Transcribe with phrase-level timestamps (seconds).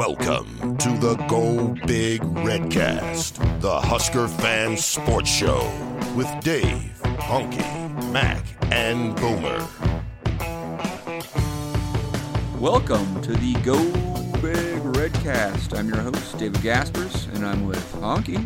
[0.00, 5.70] Welcome to the Go Big Redcast, the Husker fan sports show
[6.16, 8.42] with Dave, Honky, Mac,
[8.72, 9.58] and Boomer.
[12.58, 13.76] Welcome to the Go
[14.40, 15.78] Big Redcast.
[15.78, 18.42] I'm your host, David Gaspers, and I'm with Honky.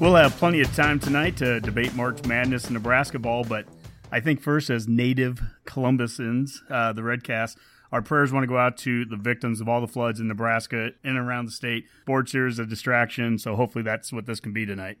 [0.00, 3.66] We'll have plenty of time tonight to debate March Madness and Nebraska ball, but
[4.10, 7.56] I think first, as native Columbusans, uh, the Redcast,
[7.92, 10.90] our prayers want to go out to the victims of all the floods in Nebraska
[11.02, 11.86] and around the state.
[12.02, 14.98] Sports here is a distraction, so hopefully that's what this can be tonight.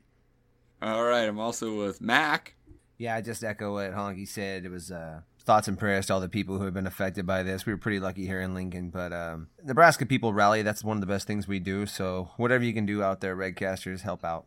[0.80, 2.54] All right, I'm also with Mac.
[2.96, 4.64] Yeah, I just echo what Honky said.
[4.64, 7.42] It was uh, thoughts and prayers to all the people who have been affected by
[7.42, 7.64] this.
[7.64, 10.62] We were pretty lucky here in Lincoln, but um, Nebraska people rally.
[10.62, 11.86] That's one of the best things we do.
[11.86, 14.46] So whatever you can do out there, Redcasters, help out.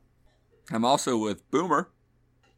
[0.72, 1.90] I'm also with Boomer.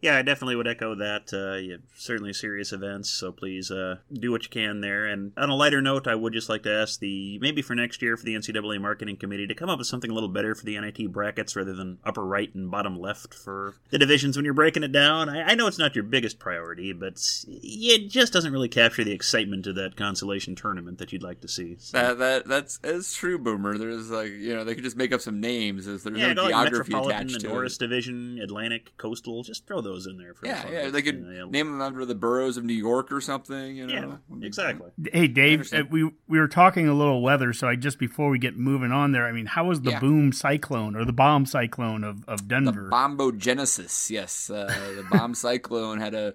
[0.03, 1.31] Yeah, I definitely would echo that.
[1.31, 5.05] Uh, yeah, certainly serious events, so please uh, do what you can there.
[5.05, 8.02] And on a lighter note, I would just like to ask the maybe for next
[8.02, 10.66] year for the NCAA marketing committee to come up with something a little better for
[10.66, 14.54] the NIT brackets rather than upper right and bottom left for the divisions when you're
[14.54, 15.29] breaking it down.
[15.29, 17.13] I, I know it's not your biggest priority, but
[17.48, 21.48] it just doesn't really capture the excitement of that consolation tournament that you'd like to
[21.48, 21.77] see.
[21.79, 21.98] So.
[21.98, 23.77] That that that's it's true, Boomer.
[23.77, 25.85] There's like you know they could just make up some names.
[25.85, 27.79] There's yeah, no geography like attached to Norris it.
[27.79, 29.43] Division, Atlantic, Coastal.
[29.43, 30.90] Just throw those in there for yeah, yeah.
[30.90, 33.76] They could you know, name them after the boroughs of New York or something.
[33.76, 34.91] You know, yeah, exactly.
[35.12, 38.40] Hey, Dave, uh, we we were talking a little weather, so I just before we
[38.40, 40.00] get moving on there, I mean, how was the yeah.
[40.00, 42.90] boom cyclone or the bomb cyclone of, of Denver?
[42.90, 44.50] The bombogenesis, yes.
[44.50, 46.34] Uh, the bomb cyclone had a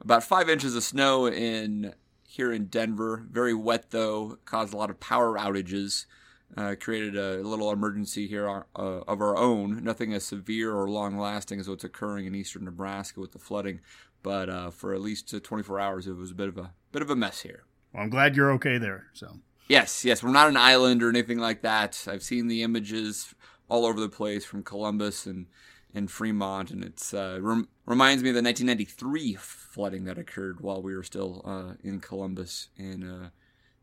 [0.00, 3.24] about five inches of snow in here in Denver.
[3.30, 6.06] Very wet though, caused a lot of power outages
[6.56, 9.82] uh, created a little emergency here uh, of our own.
[9.82, 13.80] Nothing as severe or long lasting as what's occurring in eastern Nebraska with the flooding,
[14.22, 17.10] but uh, for at least 24 hours, it was a bit of a bit of
[17.10, 17.64] a mess here.
[17.92, 19.06] Well, I'm glad you're okay there.
[19.12, 22.06] So yes, yes, we're not an island or anything like that.
[22.08, 23.34] I've seen the images
[23.68, 25.46] all over the place from Columbus and
[25.94, 30.82] and Fremont, and it's uh, rem- reminds me of the 1993 flooding that occurred while
[30.82, 33.28] we were still uh, in Columbus and uh,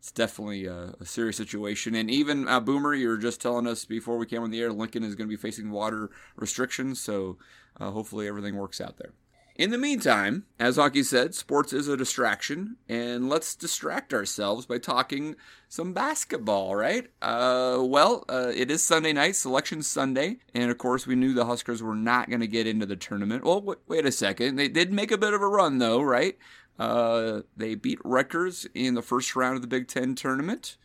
[0.04, 1.96] it's definitely a, a, serious situation.
[1.96, 4.74] And even uh, Boomer, you were just telling us before we came on the air,
[4.74, 7.00] Lincoln is going to be facing water restrictions.
[7.00, 7.38] So
[7.80, 9.14] uh, hopefully everything works out there.
[9.56, 14.80] In the meantime, as Honky said, sports is a distraction, and let's distract ourselves by
[14.80, 15.36] talking
[15.70, 17.06] some basketball, right?
[17.22, 21.46] Uh, well, uh, it is Sunday night, Selection Sunday, and of course, we knew the
[21.46, 23.44] Huskers were not going to get into the tournament.
[23.44, 24.56] Well, wait a second.
[24.56, 26.36] They did make a bit of a run, though, right?
[26.80, 30.78] Uh, they beat Rutgers in the first round of the Big Ten tournament,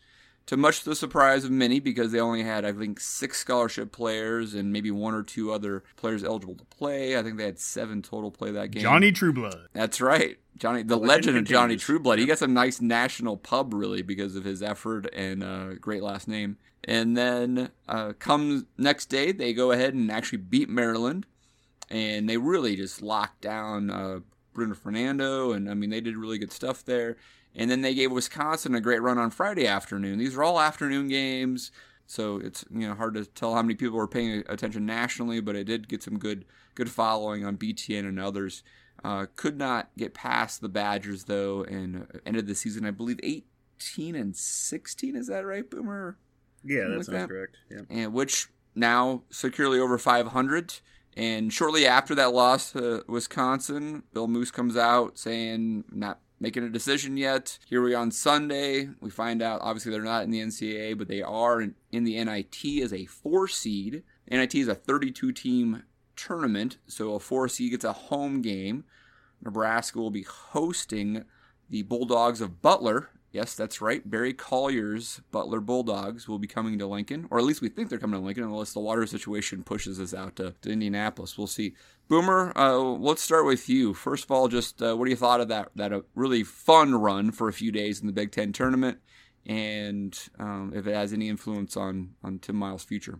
[0.45, 4.53] to much the surprise of many, because they only had, I think, six scholarship players
[4.53, 7.17] and maybe one or two other players eligible to play.
[7.17, 8.81] I think they had seven total play that game.
[8.81, 9.67] Johnny Trueblood.
[9.73, 10.37] That's right.
[10.57, 12.19] Johnny, the, the legend, legend of Johnny Trueblood.
[12.19, 16.27] He got some nice national pub, really, because of his effort and uh, great last
[16.27, 16.57] name.
[16.83, 21.25] And then uh, comes next day, they go ahead and actually beat Maryland.
[21.91, 24.19] And they really just locked down uh,
[24.59, 27.15] Bruno Fernando, and I mean they did really good stuff there.
[27.55, 30.19] And then they gave Wisconsin a great run on Friday afternoon.
[30.19, 31.71] These are all afternoon games,
[32.05, 35.55] so it's you know hard to tell how many people were paying attention nationally, but
[35.55, 36.43] it did get some good
[36.75, 38.61] good following on BTN and others.
[39.01, 44.13] Uh, could not get past the Badgers though, and ended the season I believe 18
[44.13, 45.15] and 16.
[45.15, 46.17] Is that right, Boomer?
[46.65, 47.29] Yeah, that sounds that?
[47.29, 47.55] correct.
[47.71, 50.73] Yeah, and which now securely over 500.
[51.19, 56.69] And shortly after that loss to Wisconsin, Bill Moos comes out saying not making a
[56.69, 57.59] decision yet.
[57.67, 58.87] Here we are on Sunday.
[59.01, 62.81] We find out obviously they're not in the NCAA, but they are in the NIT
[62.81, 64.03] as a four seed.
[64.31, 65.83] NIT is a 32 team
[66.15, 68.85] tournament, so a four seed gets a home game.
[69.43, 71.25] Nebraska will be hosting
[71.69, 74.07] the Bulldogs of Butler Yes, that's right.
[74.09, 77.99] Barry Collier's Butler Bulldogs will be coming to Lincoln, or at least we think they're
[77.99, 81.37] coming to Lincoln, unless the water situation pushes us out to, to Indianapolis.
[81.37, 81.75] We'll see.
[82.07, 83.93] Boomer, uh, let's start with you.
[83.93, 86.95] First of all, just uh, what do you thought of that that uh, really fun
[86.95, 88.97] run for a few days in the Big Ten tournament,
[89.45, 93.19] and um, if it has any influence on on Tim Miles' future?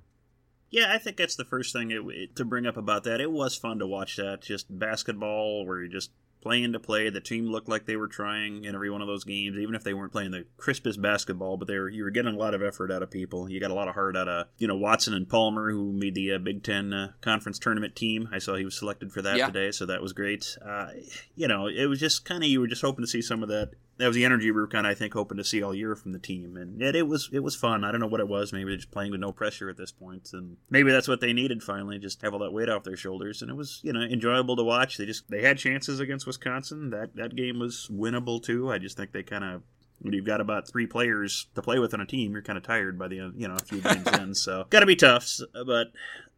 [0.72, 3.22] Yeah, I think that's the first thing it, to bring up about that.
[3.22, 4.42] It was fun to watch that.
[4.42, 6.10] Just basketball, where you just
[6.41, 7.09] playing to play.
[7.09, 9.83] The team looked like they were trying in every one of those games, even if
[9.83, 11.57] they weren't playing the crispest basketball.
[11.57, 13.50] But they were you were getting a lot of effort out of people.
[13.50, 16.15] You got a lot of heart out of you know Watson and Palmer, who made
[16.15, 18.30] the uh, Big Ten uh, conference tournament team.
[18.31, 19.47] I saw he was selected for that yeah.
[19.47, 20.57] today, so that was great.
[20.65, 20.89] Uh,
[21.36, 23.50] you know, it was just kind of you were just hoping to see some of
[23.50, 25.75] that that was the energy we were kind of I think hoping to see all
[25.75, 27.84] year from the team, and it, it was it was fun.
[27.84, 28.54] I don't know what it was.
[28.54, 31.62] Maybe just playing with no pressure at this point, and maybe that's what they needed
[31.62, 33.42] finally, just have all that weight off their shoulders.
[33.42, 34.98] And it was you know enjoyable to watch.
[34.98, 36.90] They just they had chances against Wisconsin.
[36.90, 38.72] That that game was winnable too.
[38.72, 39.63] I just think they kind of
[40.00, 42.63] when you've got about three players to play with on a team, you're kind of
[42.63, 44.34] tired by the end, you know, a few games in.
[44.34, 45.30] So, got to be tough.
[45.54, 45.88] But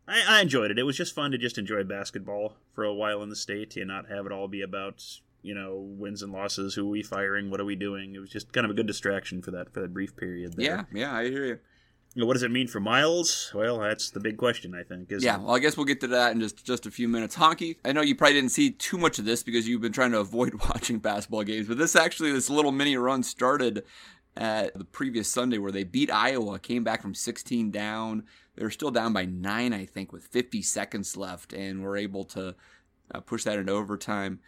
[0.08, 0.80] I, I enjoyed it.
[0.80, 3.88] It was just fun to just enjoy basketball for a while in the state and
[3.88, 5.04] not have it all be about
[5.42, 6.76] you know wins and losses.
[6.76, 7.50] Who are we firing?
[7.50, 8.16] What are we doing?
[8.16, 10.54] It was just kind of a good distraction for that for that brief period.
[10.56, 10.66] There.
[10.66, 11.60] Yeah, yeah, I hear you.
[12.14, 13.54] What does it mean for Miles?
[13.56, 15.10] Well, that's the big question, I think.
[15.20, 17.38] yeah, well, I guess we'll get to that in just just a few minutes.
[17.38, 20.12] Honky, I know you probably didn't see too much of this because you've been trying
[20.12, 23.84] to avoid watching basketball games, but this actually, this little mini run started
[24.36, 28.24] at the previous Sunday where they beat Iowa, came back from 16 down.
[28.56, 32.26] They were still down by nine, I think, with 50 seconds left, and were able
[32.26, 32.56] to
[33.14, 34.40] uh, push that into overtime.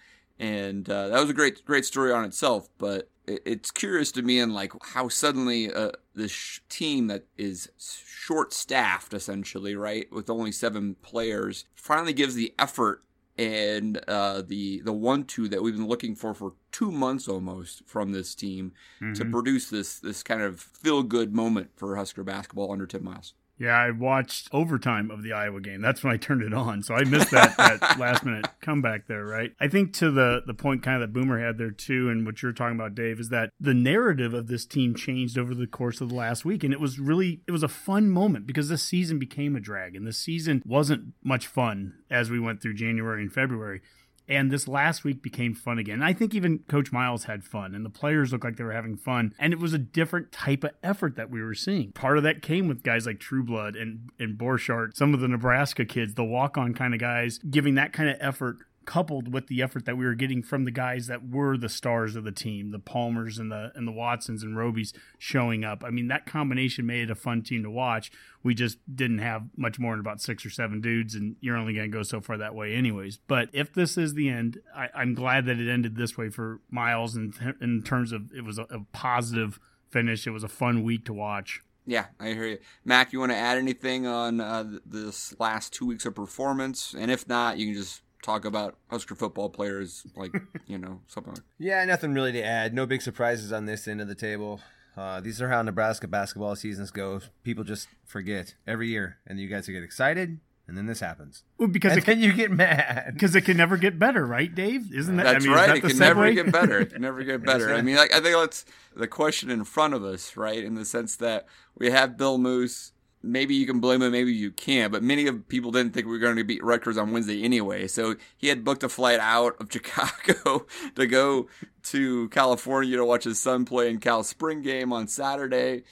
[0.43, 2.67] And uh, that was a great, great story on itself.
[2.77, 7.23] But it, it's curious to me, and like how suddenly uh, this sh- team that
[7.37, 13.03] is short-staffed, essentially, right, with only seven players, finally gives the effort
[13.37, 17.81] and uh, the the one two that we've been looking for for two months almost
[17.87, 19.13] from this team mm-hmm.
[19.13, 23.33] to produce this this kind of feel good moment for Husker basketball under Tim Miles.
[23.63, 25.79] Yeah, I watched overtime of the Iowa game.
[25.79, 26.83] That's when I turned it on.
[26.83, 29.53] So I missed that, that last minute comeback there, right?
[29.57, 32.43] I think to the the point kind of that Boomer had there too, and what
[32.43, 36.01] you're talking about, Dave, is that the narrative of this team changed over the course
[36.01, 36.65] of the last week.
[36.65, 39.95] And it was really it was a fun moment because this season became a drag.
[39.95, 43.79] And this season wasn't much fun as we went through January and February.
[44.27, 46.01] And this last week became fun again.
[46.01, 48.95] I think even Coach Miles had fun, and the players looked like they were having
[48.95, 49.33] fun.
[49.37, 51.91] And it was a different type of effort that we were seeing.
[51.91, 55.85] Part of that came with guys like Trueblood and, and Borchardt, some of the Nebraska
[55.85, 59.61] kids, the walk on kind of guys, giving that kind of effort coupled with the
[59.61, 62.71] effort that we were getting from the guys that were the stars of the team,
[62.71, 65.83] the Palmers and the and the Watsons and Robies showing up.
[65.83, 68.11] I mean, that combination made it a fun team to watch.
[68.43, 71.73] We just didn't have much more than about six or seven dudes, and you're only
[71.73, 73.17] going to go so far that way, anyways.
[73.27, 76.59] But if this is the end, I, am glad that it ended this way for
[76.69, 79.59] Miles, in, in terms of it was a, a positive
[79.89, 80.27] finish.
[80.27, 81.61] It was a fun week to watch.
[81.85, 82.57] Yeah, I hear you.
[82.85, 86.95] Mac, you want to add anything on uh, this last two weeks of performance?
[86.97, 90.33] And if not, you can just talk about Husker football players, like
[90.67, 91.33] you know something.
[91.33, 91.43] Like.
[91.59, 92.73] Yeah, nothing really to add.
[92.73, 94.59] No big surprises on this end of the table.
[94.97, 97.19] Uh, these are how Nebraska basketball seasons go.
[97.43, 101.43] People just forget every year, and you guys get excited, and then this happens.
[101.57, 104.25] Well, because and it then can, you get mad because it can never get better,
[104.25, 104.93] right, Dave?
[104.93, 105.23] Isn't that?
[105.23, 105.67] That's I mean, right.
[105.67, 105.99] That it can segue?
[105.99, 106.79] never get better.
[106.79, 107.73] It can never get better.
[107.73, 108.65] I mean, like I think that's
[108.95, 110.63] the question in front of us, right?
[110.63, 111.47] In the sense that
[111.77, 112.91] we have Bill Moos
[113.23, 114.91] maybe you can blame him, maybe you can't.
[114.91, 117.87] But many of people didn't think we were going to beat Rutgers on Wednesday anyway.
[117.87, 121.47] So he had booked a flight out of Chicago to go
[121.83, 125.83] to California to watch his son play in Cal Spring game on Saturday.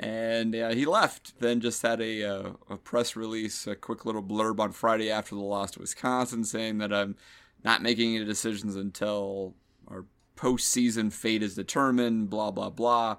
[0.00, 1.38] And uh, he left.
[1.40, 5.34] Then just had a, uh, a press release, a quick little blurb on Friday after
[5.34, 7.16] the loss to Wisconsin, saying that I'm
[7.64, 9.54] not making any decisions until
[9.88, 10.04] our
[10.36, 12.30] postseason fate is determined.
[12.30, 13.16] Blah blah blah.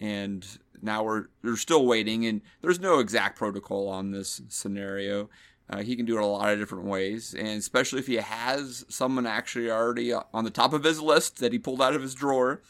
[0.00, 0.46] And
[0.82, 5.30] now we're they're still waiting, and there's no exact protocol on this scenario.
[5.70, 8.84] Uh, he can do it a lot of different ways, and especially if he has
[8.88, 12.14] someone actually already on the top of his list that he pulled out of his
[12.14, 12.60] drawer,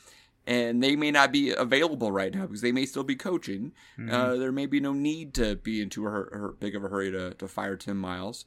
[0.47, 3.73] and they may not be available right now because they may still be coaching.
[3.99, 4.15] Mm-hmm.
[4.15, 7.35] Uh, there may be no need to be in too big of a hurry to,
[7.35, 8.45] to fire Tim Miles.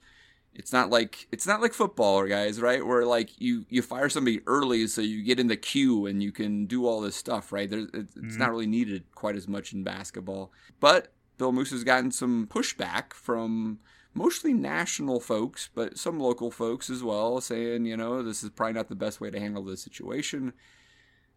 [0.56, 2.86] It's not like it's not like football, guys, right?
[2.86, 6.31] Where like you you fire somebody early so you get in the queue and you
[6.31, 7.69] can do all this stuff, right?
[7.69, 8.38] There, it's mm-hmm.
[8.38, 10.52] not really needed quite as much in basketball.
[10.80, 13.80] But Bill Moos has gotten some pushback from
[14.14, 18.74] mostly national folks, but some local folks as well, saying you know this is probably
[18.74, 20.54] not the best way to handle this situation.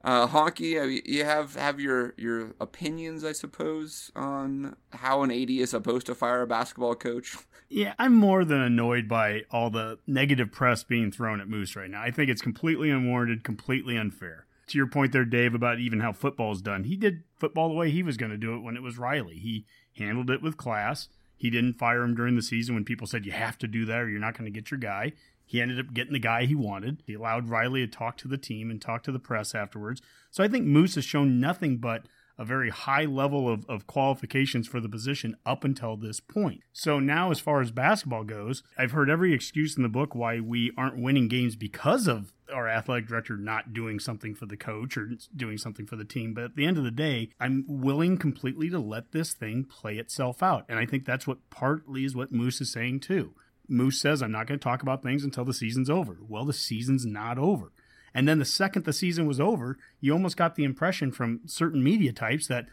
[0.05, 5.71] Uh, Honky, you have have your your opinions, I suppose, on how an AD is
[5.71, 7.37] supposed to fire a basketball coach.
[7.71, 11.91] Yeah, I'm more than annoyed by all the negative press being thrown at Moos right
[11.91, 12.01] now.
[12.01, 14.47] I think it's completely unwarranted, completely unfair.
[14.69, 17.75] To your point there, Dave, about even how football is done, he did football the
[17.75, 19.37] way he was going to do it when it was Riley.
[19.37, 21.09] He handled it with class.
[21.37, 24.01] He didn't fire him during the season when people said you have to do that
[24.01, 25.13] or you're not going to get your guy.
[25.49, 27.03] He ended up getting the guy he wanted.
[27.07, 30.03] He allowed Riley to talk to the team and talk to the press afterwards.
[30.31, 34.69] So I think Moos has shown nothing but a very high level of, of qualifications
[34.69, 36.61] for the position up until this point.
[36.73, 40.39] So now, as far as basketball goes, I've heard every excuse in the book why
[40.39, 44.97] we aren't winning games because of our athletic director not doing something for the coach
[44.97, 46.35] or doing something for the team.
[46.35, 49.97] But at the end of the day, I'm willing completely to let this thing play
[49.97, 50.65] itself out.
[50.69, 53.35] And I think that's what partly is what Moos is saying too.
[53.69, 56.19] Moos says, I'm not going to talk about things until the season's over.
[56.27, 57.73] Well, the season's not over.
[58.15, 61.85] And then the second the season was over, you almost got the impression from certain
[61.85, 62.67] media types that,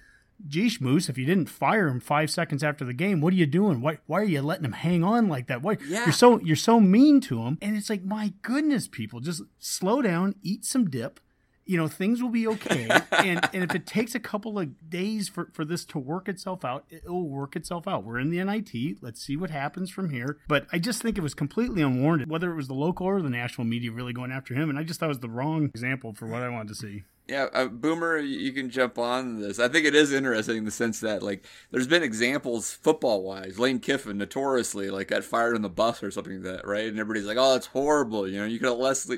[0.48, 3.46] geesh, Moos, if you didn't fire him five seconds after the game, what are you
[3.46, 3.82] doing?
[3.82, 5.62] Why, why are you letting him hang on like that?
[5.62, 6.06] Why yeah.
[6.06, 7.58] you're so you're so mean to him?
[7.62, 11.20] And it's like, my goodness, people, just slow down, eat some dip,
[11.65, 15.27] you know things will be okay and and if it takes a couple of days
[15.27, 18.43] for for this to work itself out it will work itself out we're in the
[18.43, 22.29] NIT let's see what happens from here but i just think it was completely unwarranted
[22.29, 24.84] whether it was the local or the national media really going after him and i
[24.84, 27.65] just thought it was the wrong example for what i wanted to see yeah, uh,
[27.65, 29.57] Boomer, you can jump on this.
[29.60, 33.57] I think it is interesting in the sense that, like, there's been examples football wise.
[33.57, 36.86] Lane Kiffin notoriously, like, got fired on the bus or something like that, right?
[36.86, 38.27] And everybody's like, oh, that's horrible.
[38.27, 39.12] You know, you could at least,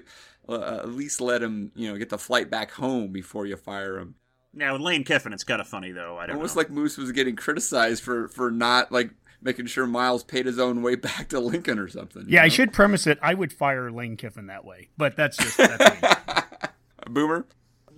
[0.50, 3.98] uh, at least let him, you know, get the flight back home before you fire
[3.98, 4.16] him.
[4.54, 6.18] Now, with Lane Kiffin, it's kind of funny, though.
[6.18, 6.62] I don't Almost know.
[6.62, 9.12] like Moos was getting criticized for, for not, like,
[9.42, 12.26] making sure Miles paid his own way back to Lincoln or something.
[12.28, 12.46] Yeah, know?
[12.46, 13.20] I should premise it.
[13.22, 16.10] I would fire Lane Kiffin that way, but that's just that's me.
[17.10, 17.46] Boomer?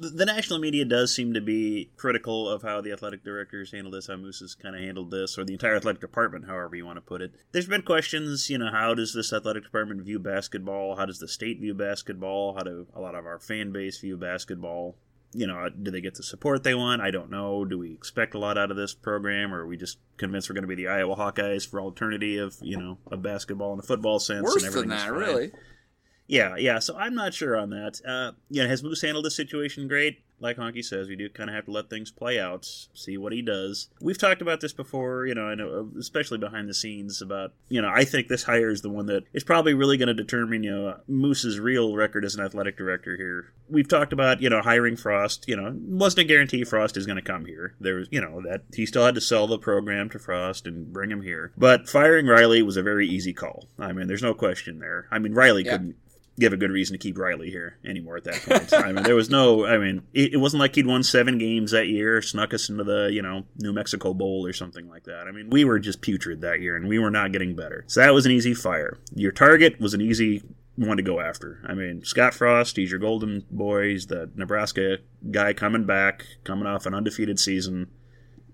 [0.01, 4.07] The national media does seem to be critical of how the athletic directors handle this,
[4.07, 6.97] how Moos has kind of handled this, or the entire athletic department, however you want
[6.97, 7.33] to put it.
[7.51, 10.95] There's been questions, you know, how does this athletic department view basketball?
[10.95, 12.55] How does the state view basketball?
[12.55, 14.95] How do a lot of our fan base view basketball?
[15.33, 17.01] You know, uh, do they get the support they want?
[17.01, 17.65] I don't know.
[17.65, 20.55] Do we expect a lot out of this program, or are we just convinced we're
[20.55, 23.85] going to be the Iowa Hawkeyes for alternative of you know a basketball and a
[23.85, 24.43] football sense?
[24.43, 25.51] Worse and than that, really.
[26.29, 26.77] Yeah, yeah.
[26.77, 27.99] So I'm not sure on that.
[28.07, 30.19] Uh, yeah, has Moos handled this situation great?
[30.39, 33.33] Like Honky says, we do kind of have to let things play out, see what
[33.33, 33.89] he does.
[33.99, 37.81] We've talked about this before, you know, I know, especially behind the scenes about, you
[37.81, 40.63] know, I think this hire is the one that is probably really going to determine,
[40.63, 43.51] you know, Moos's real record as an athletic director here.
[43.67, 45.45] We've talked about, you know, hiring Frost.
[45.45, 47.75] You know, wasn't a guarantee Frost is going to come here.
[47.81, 50.93] There was, you know, that he still had to sell the program to Frost and
[50.93, 51.51] bring him here.
[51.57, 53.67] But firing Riley was a very easy call.
[53.77, 55.07] I mean, there's no question there.
[55.11, 55.71] I mean, Riley Yeah.
[55.73, 55.95] couldn't
[56.39, 58.73] give a good reason to keep Riley here anymore at that point.
[58.73, 59.65] I mean, there was no.
[59.65, 62.83] I mean, it, it wasn't like he'd won seven games that year, snuck us into
[62.83, 65.27] the you know New Mexico Bowl or something like that.
[65.27, 67.83] I mean, we were just putrid that year, and we were not getting better.
[67.87, 68.97] So that was an easy fire.
[69.13, 70.43] Your target was an easy
[70.75, 71.61] one to go after.
[71.67, 73.89] I mean, Scott Frost, he's your golden boy.
[73.89, 77.89] He's the Nebraska guy coming back, coming off an undefeated season.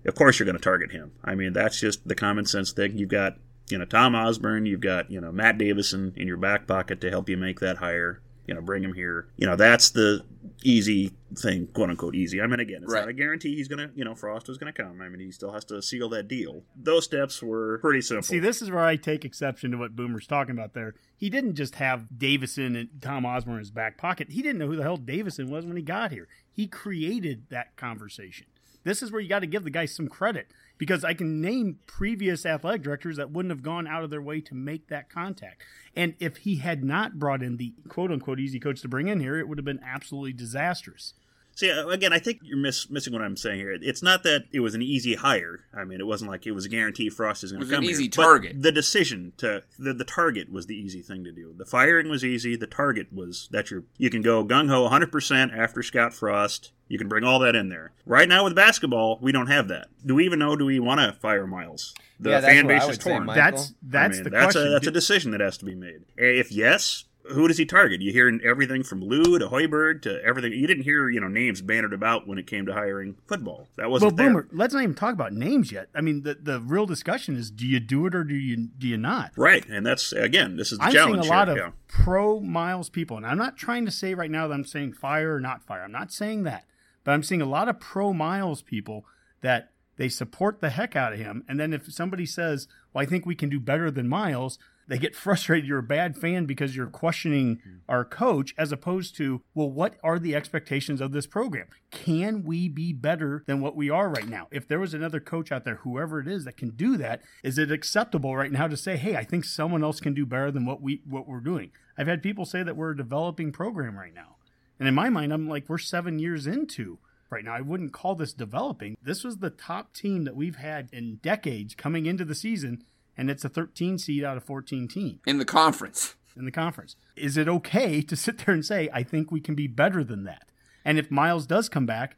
[0.04, 1.12] Of course, you're going to target him.
[1.24, 2.98] I mean, that's just the common sense thing.
[2.98, 6.66] You've got you know Tom Osborne, you've got you know Matt Davison in your back
[6.66, 8.20] pocket to help you make that hire.
[8.46, 9.26] You know, bring him here.
[9.36, 10.24] You know, that's the
[10.62, 12.40] easy thing, quote unquote easy.
[12.40, 13.00] I mean, again, it's Right.
[13.00, 15.02] not a guarantee he's gonna, you know, Frost was gonna come.
[15.02, 16.62] I mean, he still has to seal that deal.
[16.76, 18.22] Those steps were pretty simple.
[18.22, 20.94] See, this is where I take exception to what Boomer's talking about there.
[21.16, 24.30] He didn't just have Davison and Tom Osborne in his back pocket.
[24.30, 26.28] He didn't know who the hell Davison was when he got here.
[26.52, 28.46] He created that conversation.
[28.84, 31.78] This is where you got to give the guy some credit because I can name
[31.86, 35.62] previous athletic directors that wouldn't have gone out of their way to make that contact.
[35.94, 39.20] And if he had not brought in the quote unquote easy coach to bring in
[39.20, 41.14] here, it would have been absolutely disastrous.
[41.56, 43.72] See, uh, again, I think you're miss, missing what I'm saying here.
[43.80, 45.60] It's not that it was an easy hire.
[45.74, 47.74] I mean, it wasn't like it was a guarantee Frost is going It to was
[47.74, 47.92] come an here.
[47.92, 48.62] easy But target.
[48.62, 51.54] the decision to the, the target was the easy thing to do.
[51.56, 52.56] The firing was easy.
[52.56, 56.72] The target was that you you can go gung ho 100 percent after Scott Frost.
[56.88, 57.92] You can bring all that in there.
[58.04, 59.88] Right now with basketball, we don't have that.
[60.04, 60.56] Do we even know?
[60.56, 61.94] Do we want to fire Miles?
[62.20, 63.26] The Yeah, that's fan what I base is would say, torn.
[63.28, 64.68] That's that's I mean, the that's question.
[64.68, 66.02] A, that's a decision that has to be made.
[66.18, 68.00] If yes, who does he target?
[68.02, 70.52] You hear everything from Lue to Hoiberg to everything.
[70.52, 73.68] You didn't hear you know names bannered about when it came to hiring football.
[73.76, 74.26] That wasn't there.
[74.26, 75.88] Well, Boomer, let's not even talk about names yet.
[75.94, 78.86] I mean, the, the real discussion is: do you do it or do you do
[78.86, 79.32] you not?
[79.36, 81.56] Right, and that's again, this is the I'm challenge seeing a lot here.
[81.56, 81.72] of yeah.
[81.88, 85.34] pro Miles people, and I'm not trying to say right now that I'm saying fire
[85.34, 85.82] or not fire.
[85.82, 86.64] I'm not saying that,
[87.04, 89.04] but I'm seeing a lot of pro Miles people
[89.40, 93.06] that they support the heck out of him, and then if somebody says, "Well, I
[93.06, 95.66] think we can do better than Miles," they get frustrated.
[95.66, 97.76] You're a bad fan because you're questioning mm-hmm.
[97.88, 101.66] our coach, as opposed to, "Well, what are the expectations of this program?
[101.90, 105.50] Can we be better than what we are right now?" If there was another coach
[105.50, 108.76] out there, whoever it is that can do that, is it acceptable right now to
[108.76, 111.70] say, "Hey, I think someone else can do better than what we what we're doing"?
[111.98, 114.36] I've had people say that we're a developing program right now.
[114.78, 116.98] And in my mind, I'm like, we're seven years into
[117.30, 117.54] right now.
[117.54, 118.96] I wouldn't call this developing.
[119.02, 122.84] This was the top team that we've had in decades coming into the season,
[123.16, 126.14] and it's a 13 seed out of 14 team in the conference.
[126.36, 126.96] in the conference.
[127.16, 130.24] Is it okay to sit there and say, I think we can be better than
[130.24, 130.48] that?
[130.84, 132.16] And if Miles does come back,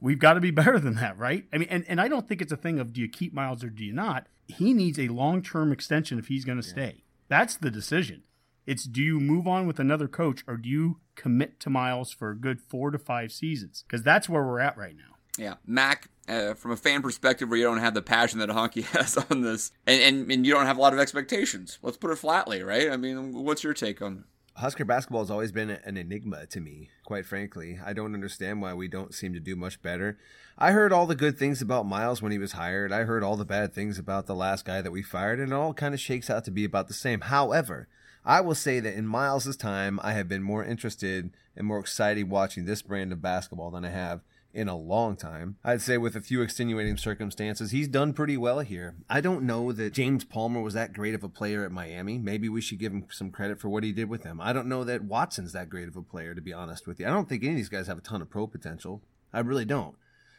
[0.00, 1.44] we've got to be better than that, right?
[1.52, 3.62] I mean, and, and I don't think it's a thing of do you keep Miles
[3.64, 4.26] or do you not?
[4.48, 7.04] He needs a long term extension if he's going to stay.
[7.28, 8.22] That's the decision.
[8.66, 12.30] It's do you move on with another coach or do you commit to Miles for
[12.30, 13.84] a good four to five seasons?
[13.86, 15.15] Because that's where we're at right now.
[15.38, 18.84] Yeah, Mac, uh, from a fan perspective, where you don't have the passion that Honky
[18.96, 21.78] has on this, and, and and you don't have a lot of expectations.
[21.82, 22.90] Let's put it flatly, right?
[22.90, 24.24] I mean, what's your take on?
[24.56, 27.78] Husker basketball has always been an enigma to me, quite frankly.
[27.84, 30.18] I don't understand why we don't seem to do much better.
[30.56, 32.90] I heard all the good things about Miles when he was hired.
[32.90, 35.54] I heard all the bad things about the last guy that we fired, and it
[35.54, 37.20] all kind of shakes out to be about the same.
[37.20, 37.86] However,
[38.24, 42.30] I will say that in Miles's time, I have been more interested and more excited
[42.30, 44.22] watching this brand of basketball than I have
[44.56, 45.56] in a long time.
[45.62, 48.94] I'd say with a few extenuating circumstances, he's done pretty well here.
[49.08, 52.16] I don't know that James Palmer was that great of a player at Miami.
[52.16, 54.40] Maybe we should give him some credit for what he did with them.
[54.40, 57.06] I don't know that Watson's that great of a player, to be honest with you.
[57.06, 59.02] I don't think any of these guys have a ton of pro potential.
[59.30, 59.94] I really don't.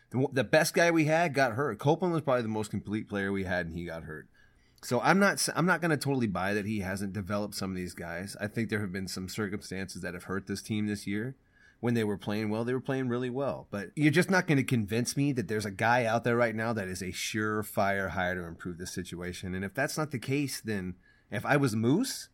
[0.09, 1.77] The, the best guy we had got hurt.
[1.77, 4.27] Copeland was probably the most complete player we had, and he got hurt.
[4.81, 7.75] So I'm not I'm not going to totally buy that he hasn't developed some of
[7.75, 8.35] these guys.
[8.39, 11.35] I think there have been some circumstances that have hurt this team this year
[11.79, 13.67] when they were playing well, they were playing really well.
[13.69, 16.55] But you're just not going to convince me that there's a guy out there right
[16.55, 19.53] now that is a surefire hire to improve this situation.
[19.53, 20.95] And if that's not the case, then
[21.31, 22.29] if I was Moos,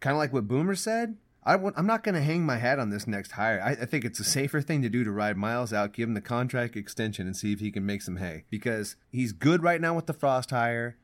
[0.00, 2.78] kind of like what Boomer said, I w- I'm not going to hang my hat
[2.78, 3.60] on this next hire.
[3.62, 6.14] I, I think it's a safer thing to do to ride Miles out, give him
[6.14, 8.44] the contract extension, and see if he can make some hay.
[8.50, 10.96] Because he's good right now with the Frost hire.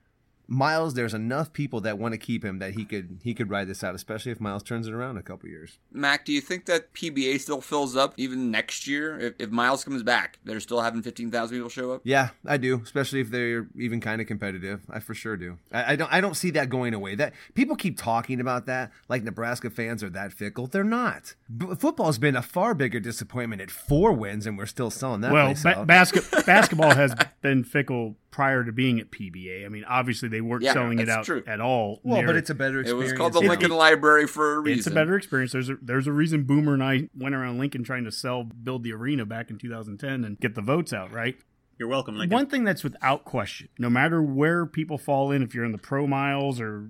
[0.53, 3.69] Miles, there's enough people that want to keep him that he could he could ride
[3.69, 5.79] this out, especially if Miles turns it around in a couple years.
[5.93, 9.17] Mac, do you think that PBA still fills up even next year?
[9.17, 12.01] If, if Miles comes back, they're still having fifteen thousand people show up.
[12.03, 14.81] Yeah, I do, especially if they're even kind of competitive.
[14.91, 15.59] I for sure do.
[15.73, 17.15] I, I don't I don't see that going away.
[17.15, 20.67] That people keep talking about that, like Nebraska fans are that fickle.
[20.67, 21.37] They're not.
[21.57, 25.31] B- football's been a far bigger disappointment at four wins, and we're still selling that.
[25.31, 25.87] Well, place ba- out.
[25.87, 29.65] basket basketball has been fickle prior to being at PBA.
[29.65, 31.43] I mean, obviously they weren't Yeah, selling it out true.
[31.47, 32.01] at all.
[32.05, 32.89] well, near- but it's a better experience.
[33.11, 33.13] It experience.
[33.13, 34.79] was called the It- Lincoln Library for a reason.
[34.79, 35.53] It's a better experience.
[35.53, 38.85] There's a, there's a reason Boomer and I went around Lincoln trying to sell, build
[38.85, 41.37] the arena back in 2010 and get the votes out, right?
[41.79, 42.35] You're welcome, Lincoln.
[42.35, 45.79] One thing that's without question, no matter where people fall in, if you're in the
[45.79, 46.89] pro miles or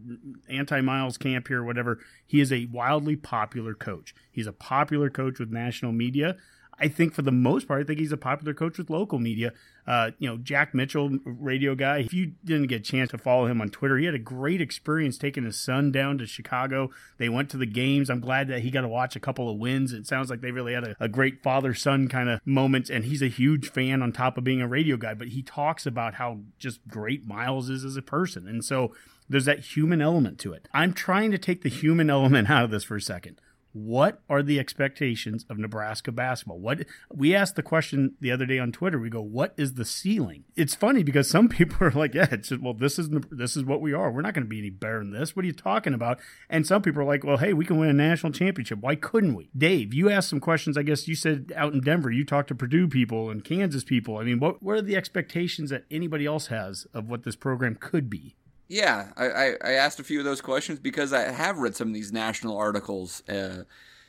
[0.48, 4.14] anti miles camp here or whatever, he is a wildly popular coach.
[4.32, 6.36] He's a popular coach with national media.
[6.80, 9.52] I think for the most part, I think he's a popular coach with local media.
[9.86, 11.98] Uh, you know, Jack Mitchell, radio guy.
[11.98, 14.60] If you didn't get a chance to follow him on Twitter, he had a great
[14.60, 16.90] experience taking his son down to Chicago.
[17.18, 18.08] They went to the games.
[18.08, 19.92] I'm glad that he got to watch a couple of wins.
[19.92, 22.88] It sounds like they really had a, a great father son kind of moment.
[22.88, 25.14] And he's a huge fan on top of being a radio guy.
[25.14, 28.48] But he talks about how just great Miles is as a person.
[28.48, 28.94] And so
[29.28, 30.68] there's that human element to it.
[30.72, 33.40] I'm trying to take the human element out of this for a second
[33.72, 36.58] what are the expectations of Nebraska basketball?
[36.58, 38.98] What we asked the question the other day on Twitter.
[38.98, 42.48] We go, "What is the ceiling?" It's funny because some people are like, "Yeah, it's
[42.48, 44.10] just, well, this is this is what we are.
[44.10, 45.36] We're not going to be any better than this.
[45.36, 47.90] What are you talking about?" And some people are like, "Well, hey, we can win
[47.90, 48.80] a national championship.
[48.80, 50.76] Why couldn't we?" Dave, you asked some questions.
[50.76, 54.18] I guess you said out in Denver, you talked to Purdue people and Kansas people.
[54.18, 57.76] I mean, what what are the expectations that anybody else has of what this program
[57.76, 58.34] could be?
[58.70, 61.88] Yeah, I, I, I asked a few of those questions because I have read some
[61.88, 63.64] of these national articles uh,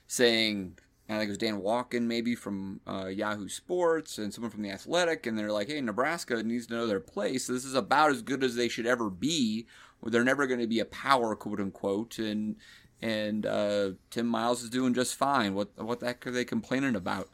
[0.05, 0.77] saying,
[1.09, 4.69] I think it was Dan Wolken maybe from uh, Yahoo Sports and someone from The
[4.69, 7.47] Athletic, and they're like, hey, Nebraska needs to know their place.
[7.47, 9.65] This is about as good as they should ever be.
[10.03, 12.55] They're never going to be a power, quote unquote, and
[13.01, 15.55] and uh, Tim Miles is doing just fine.
[15.55, 17.29] What what the heck are they complaining about?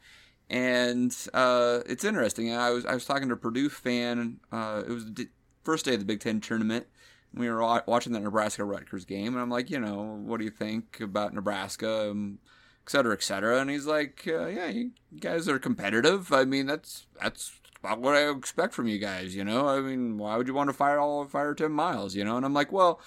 [0.50, 2.54] And uh, it's interesting.
[2.54, 4.40] I was I was talking to a Purdue fan.
[4.50, 5.28] Uh, it was the
[5.64, 6.88] first day of the Big Ten tournament.
[7.34, 10.52] We were watching the Nebraska Rutgers game, and I'm like, you know, what do you
[10.52, 12.40] think about Nebraska, um,
[12.86, 13.60] et cetera, et cetera?
[13.60, 16.32] And he's like, uh, yeah, you guys are competitive.
[16.34, 19.36] I mean, that's that's about what I expect from you guys.
[19.36, 22.16] You know, I mean, why would you want to fire all fire Tim Miles?
[22.16, 23.00] You know, and I'm like, well.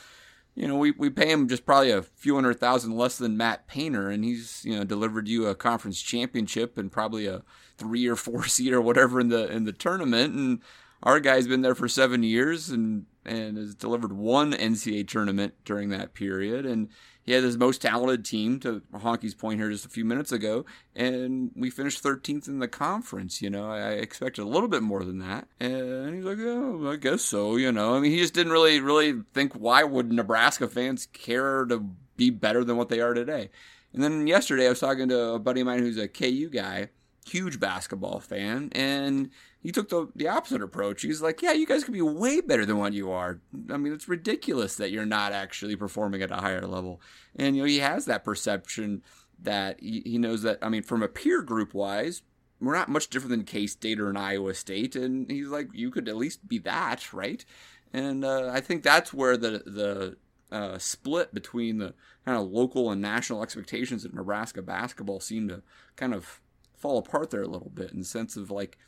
[0.56, 3.68] You know, we, we pay him just probably a few hundred thousand less than Matt
[3.68, 7.42] Painter, and he's you know delivered you a conference championship and probably a
[7.78, 10.34] three or four seed or whatever in the in the tournament.
[10.34, 10.60] And
[11.02, 15.90] our guy's been there for seven years and and has delivered one NCAA tournament during
[15.90, 16.64] that period.
[16.64, 16.88] And
[17.22, 20.64] he had his most talented team, to Honky's point here just a few minutes ago,
[20.96, 23.42] and we finished 13th in the conference.
[23.42, 25.46] You know, I, expected a little bit more than that.
[25.60, 27.56] And he's like, oh, I guess so.
[27.56, 31.66] You know, I mean, he just didn't really, really think why would Nebraska fans care
[31.66, 33.50] to be better than what they are today.
[33.92, 36.90] And then yesterday, I was talking to a buddy of mine who's a KU guy,
[37.26, 39.30] huge basketball fan, and
[39.62, 41.02] he took the, the opposite approach.
[41.02, 43.40] He's like, yeah, you guys could be way better than what you are.
[43.70, 47.00] I mean, it's ridiculous that you're not actually performing at a higher level.
[47.36, 49.02] And, you know, he has that perception
[49.42, 52.22] that he, he knows that, I mean, from a peer group wise,
[52.60, 54.96] we're not much different than K State or an Iowa State.
[54.96, 57.44] And he's like, you could at least be that, right?
[57.92, 60.16] And uh, I think that's where the, the,
[60.52, 65.62] uh, split between the kind of local and national expectations of Nebraska basketball seem to
[65.96, 66.39] kind of
[66.80, 68.78] fall apart there a little bit in the sense of like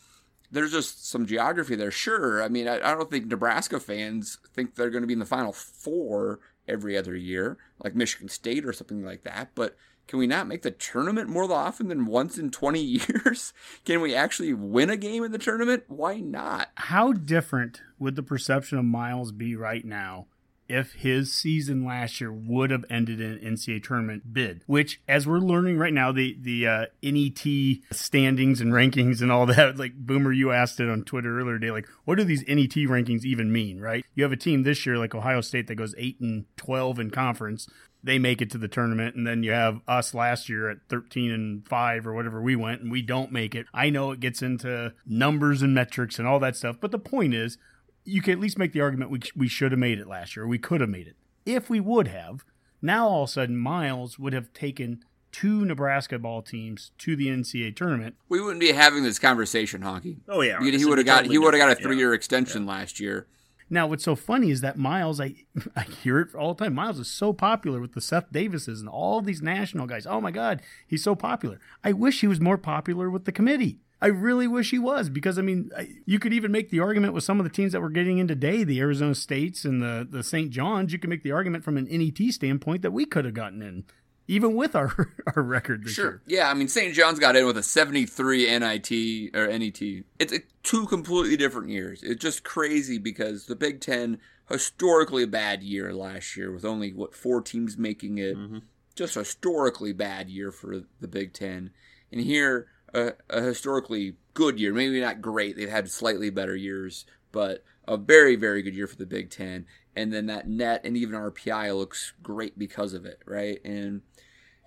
[0.50, 1.90] there's just some geography there.
[1.90, 5.18] Sure, I mean I, I don't think Nebraska fans think they're going to be in
[5.18, 9.76] the Final Four every other year like Michigan State or something like that, but
[10.08, 13.52] can we not make the tournament more often than once in 20 years?
[13.84, 15.84] Can we actually win a game in the tournament?
[15.88, 16.68] Why not?
[16.74, 20.26] How different would the perception of Miles be right now
[20.72, 25.26] if his season last year would have ended in an NCAA tournament bid, which, as
[25.26, 29.76] we're learning right now, the the uh, NET standings and rankings and all that.
[29.82, 31.72] Like Boomer, you asked it on Twitter earlier today.
[31.72, 33.80] Like, what do these NET rankings even mean?
[33.80, 34.04] Right?
[34.14, 37.10] You have a team this year like Ohio State that goes eight and twelve in
[37.10, 37.68] conference.
[38.04, 41.32] They make it to the tournament, and then you have us last year at thirteen
[41.32, 43.66] and five or whatever we went, and we don't make it.
[43.74, 47.34] I know it gets into numbers and metrics and all that stuff, but the point
[47.34, 47.58] is,
[48.04, 50.46] you can at least make the argument we we should have made it last year.
[50.46, 52.44] We could have made it if we would have.
[52.80, 57.28] Now all of a sudden, Miles would have taken two Nebraska ball teams to the
[57.28, 58.16] NCAA tournament.
[58.28, 60.18] We wouldn't be having this conversation, Honky.
[60.28, 61.86] Oh yeah, He, he would would have got totally he would have got a different,
[61.86, 62.00] three yeah.
[62.00, 63.26] year extension last year.
[63.70, 65.34] Now, what's so funny is that Miles, I
[65.76, 66.74] I hear it all the time.
[66.74, 70.06] Miles is so popular with the Seth Davises and all these national guys.
[70.06, 71.58] Oh my God, he's so popular.
[71.82, 73.78] I wish he was more popular with the committee.
[74.02, 77.14] I really wish he was because I mean, I, you could even make the argument
[77.14, 80.06] with some of the teams that we're getting in today, the Arizona States and the
[80.08, 80.50] the St.
[80.50, 80.92] John's.
[80.92, 83.84] You could make the argument from an NET standpoint that we could have gotten in,
[84.26, 86.20] even with our our record this year.
[86.26, 86.92] Yeah, I mean St.
[86.94, 89.80] John's got in with a 73 NIT or NET.
[90.18, 92.02] It's a, two completely different years.
[92.02, 94.18] It's just crazy because the Big 10
[94.50, 98.36] historically bad year last year with only what four teams making it.
[98.36, 98.58] Mm-hmm.
[98.96, 101.70] Just a historically bad year for the Big 10.
[102.10, 105.56] And here a, a historically good year, maybe not great.
[105.56, 109.66] They've had slightly better years, but a very very good year for the Big 10.
[109.94, 113.62] And then that net and even RPI looks great because of it, right?
[113.64, 114.00] And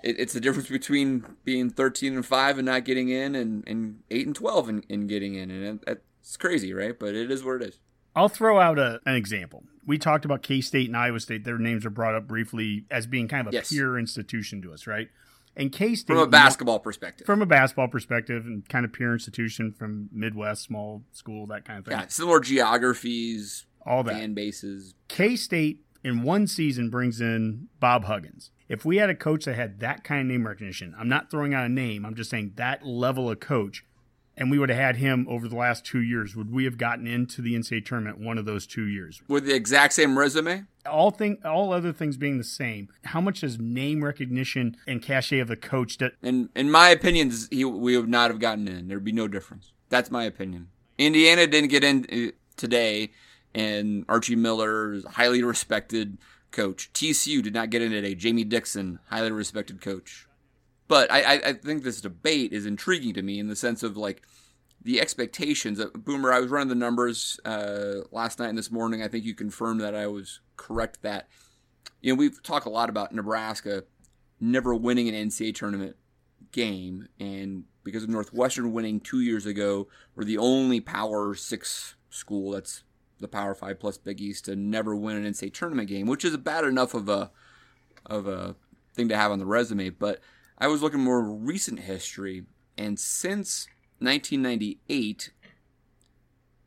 [0.03, 4.03] it, it's the difference between being 13 and 5 and not getting in and, and
[4.11, 7.43] 8 and 12 and, and getting in and it, it's crazy right but it is
[7.43, 7.79] what it is
[8.15, 9.63] I'll throw out a, an example.
[9.85, 11.43] We talked about K State and Iowa State.
[11.43, 13.69] Their names are brought up briefly as being kind of a Yes.
[13.69, 15.09] peer institution to us, right?
[15.57, 19.13] And K State, from a basketball perspective from a basketball perspective, and kind of peer
[19.13, 21.97] institution from Midwest, small school, that kind of thing.
[21.97, 24.13] yeah similar geographies All that.
[24.13, 28.51] fan bases K State in one season brings in Bob Huggins.
[28.67, 31.53] If we had a coach that had that kind of name recognition, I'm not throwing
[31.53, 33.85] out a name, I'm just saying that level of coach,
[34.37, 37.07] and we would have had him over the last two years, would we have gotten
[37.07, 39.21] into the NCAA tournament one of those two years?
[39.27, 40.65] with the exact same resume?
[40.85, 45.39] All thing, all other things being the same, how much does name recognition and cachet
[45.39, 48.87] of the coach that in in my opinion he we would not have gotten in.
[48.87, 49.71] There'd be no difference.
[49.89, 50.69] That's my opinion.
[50.97, 53.11] Indiana didn't get in uh, today
[53.55, 56.17] and Archie Miller is highly respected
[56.51, 56.91] coach.
[56.93, 58.13] TCU did not get in today.
[58.13, 60.27] Jamie Dixon highly respected coach
[60.87, 64.21] But I, I, think this debate is intriguing to me in the sense of like
[64.83, 65.79] the expectations.
[65.79, 69.01] Uh, Boomer, I was running the numbers uh, last night and this morning.
[69.01, 71.27] I think you confirmed that I was correct that
[72.01, 73.83] you know we've talked a lot about Nebraska
[74.39, 75.95] never winning an NCAA tournament
[76.51, 82.51] game, and because of Northwestern winning two years ago, we're the only Power Six school
[82.51, 82.83] that's
[83.19, 86.37] the Power Five plus Big East to never win an NCAA tournament game, which is
[86.37, 87.31] bad enough of a
[88.05, 88.55] of a
[88.93, 89.89] thing to have on the resume.
[89.89, 90.21] But
[90.57, 92.45] I was looking more recent history,
[92.77, 93.67] and since
[93.99, 95.31] 1998,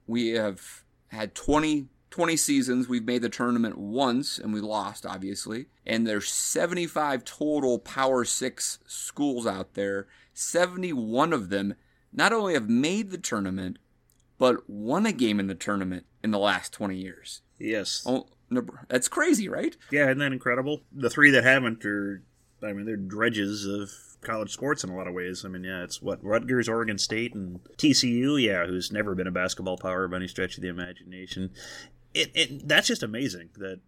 [0.07, 2.88] we have had 20, 20 seasons.
[2.88, 5.66] We've made the tournament once, and we lost, obviously.
[5.87, 10.07] And there's 75 total Power Six schools out there.
[10.35, 11.74] 71 of them
[12.12, 13.79] not only have made the tournament,
[14.38, 17.42] but won a game in the tournament in the last 20 years.
[17.59, 18.05] Yes.
[18.07, 18.27] Oh,
[18.88, 19.77] that's crazy, right?
[19.90, 20.83] Yeah, isn't that incredible?
[20.92, 22.22] The three that haven't are,
[22.62, 23.90] I mean, they're dredges of
[24.21, 25.44] college sports in a lot of ways.
[25.44, 28.40] I mean, yeah, it's what Rutgers, Oregon State, and TCU.
[28.42, 31.51] Yeah, who's never been a basketball power by any stretch of the imagination.
[32.14, 33.51] It, it that's just amazing.
[33.57, 33.81] That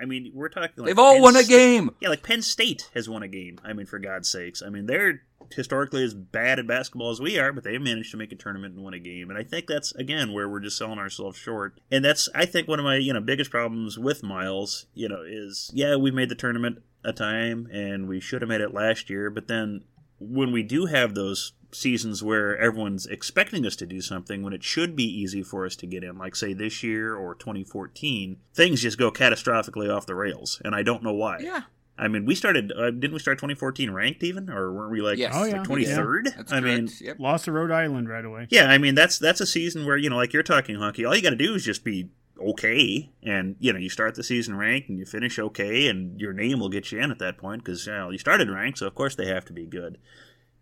[0.00, 0.70] I mean, we're talking.
[0.76, 1.90] Like They've all Penn won a game.
[2.00, 3.60] Yeah, like Penn State has won a game.
[3.64, 4.62] I mean, for God's sakes.
[4.62, 5.22] I mean, they're
[5.54, 8.74] historically as bad at basketball as we are, but they managed to make a tournament
[8.74, 9.30] and win a game.
[9.30, 11.80] And I think that's again where we're just selling ourselves short.
[11.90, 15.22] And that's I think one of my you know biggest problems with Miles, you know,
[15.26, 19.08] is yeah we've made the tournament a time and we should have made it last
[19.10, 19.84] year, but then
[20.18, 24.62] when we do have those seasons where everyone's expecting us to do something when it
[24.62, 28.82] should be easy for us to get in like say this year or 2014 things
[28.82, 31.62] just go catastrophically off the rails and i don't know why Yeah.
[31.98, 32.72] I mean, we started.
[32.72, 35.34] Uh, didn't we start 2014 ranked even, or weren't we like Yes.
[35.36, 35.58] Oh, yeah.
[35.58, 36.34] like 23rd?
[36.34, 36.88] That's I mean.
[36.98, 37.16] Yep.
[37.20, 38.46] lost to Rhode Island right away?
[38.48, 38.70] yeah.
[38.70, 41.06] I mean, that's that's a season where you know, like you're talking Honky.
[41.06, 42.08] All you got to do is just be
[42.40, 46.32] okay, and you know, you start the season ranked and you finish okay, and your
[46.32, 48.86] name will get you in at that point because you, know, you started ranked, so
[48.86, 49.98] of course they have to be good.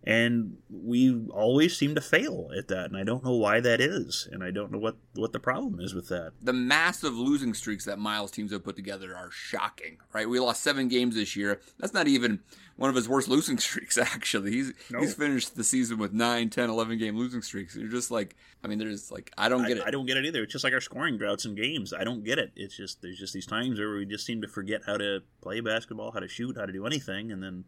[0.09, 4.27] And we always seem to fail at that and i don't know why that is
[4.33, 6.33] and i don't know what what the problem is with that.
[6.41, 10.29] The massive losing streaks that miles teams have put together are shocking right?
[10.29, 11.61] We lost seven games this year.
[11.79, 12.41] That's not even
[12.77, 14.53] one of his worst losing streaks actually.
[14.53, 15.01] He's no.
[15.01, 17.77] he's finished the season with 9 10 11 game losing streaks.
[17.77, 19.87] You're just like i mean there's like i don't get I, it.
[19.89, 20.43] I don't get it either.
[20.43, 21.93] It's just like our scoring droughts in games.
[21.93, 22.53] I don't get it.
[22.57, 25.61] It's just there's just these times where we just seem to forget how to play
[25.61, 27.65] basketball how to shoot how to do anything and then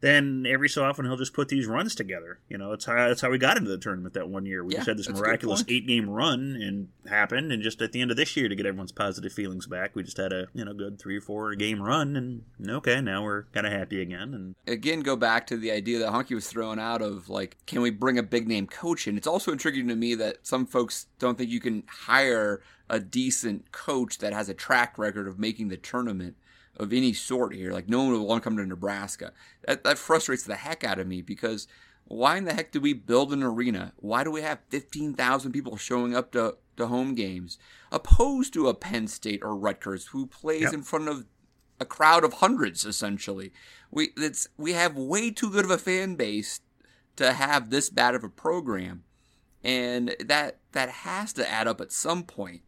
[0.00, 2.40] then every so often he'll just put these runs together.
[2.48, 4.64] You know, that's how that's how we got into the tournament that one year.
[4.64, 8.00] We yeah, just had this miraculous eight game run and happened, and just at the
[8.00, 10.64] end of this year to get everyone's positive feelings back, we just had a you
[10.64, 14.34] know good three or four game run, and okay, now we're kind of happy again.
[14.34, 17.82] And again, go back to the idea that Honky was throwing out of like, can
[17.82, 19.16] we bring a big name coach in?
[19.16, 23.70] It's also intriguing to me that some folks don't think you can hire a decent
[23.70, 26.36] coach that has a track record of making the tournament
[26.80, 27.72] of any sort here.
[27.72, 29.32] Like no one would want to come to Nebraska.
[29.66, 31.68] That that frustrates the heck out of me because
[32.04, 33.92] why in the heck do we build an arena?
[33.96, 37.58] Why do we have 15,000 people showing up to, to home games
[37.92, 40.72] opposed to a Penn State or Rutgers who plays yep.
[40.72, 41.26] in front of
[41.78, 43.52] a crowd of hundreds essentially?
[43.90, 46.60] We it's we have way too good of a fan base
[47.16, 49.04] to have this bad of a program.
[49.62, 52.62] And that that has to add up at some point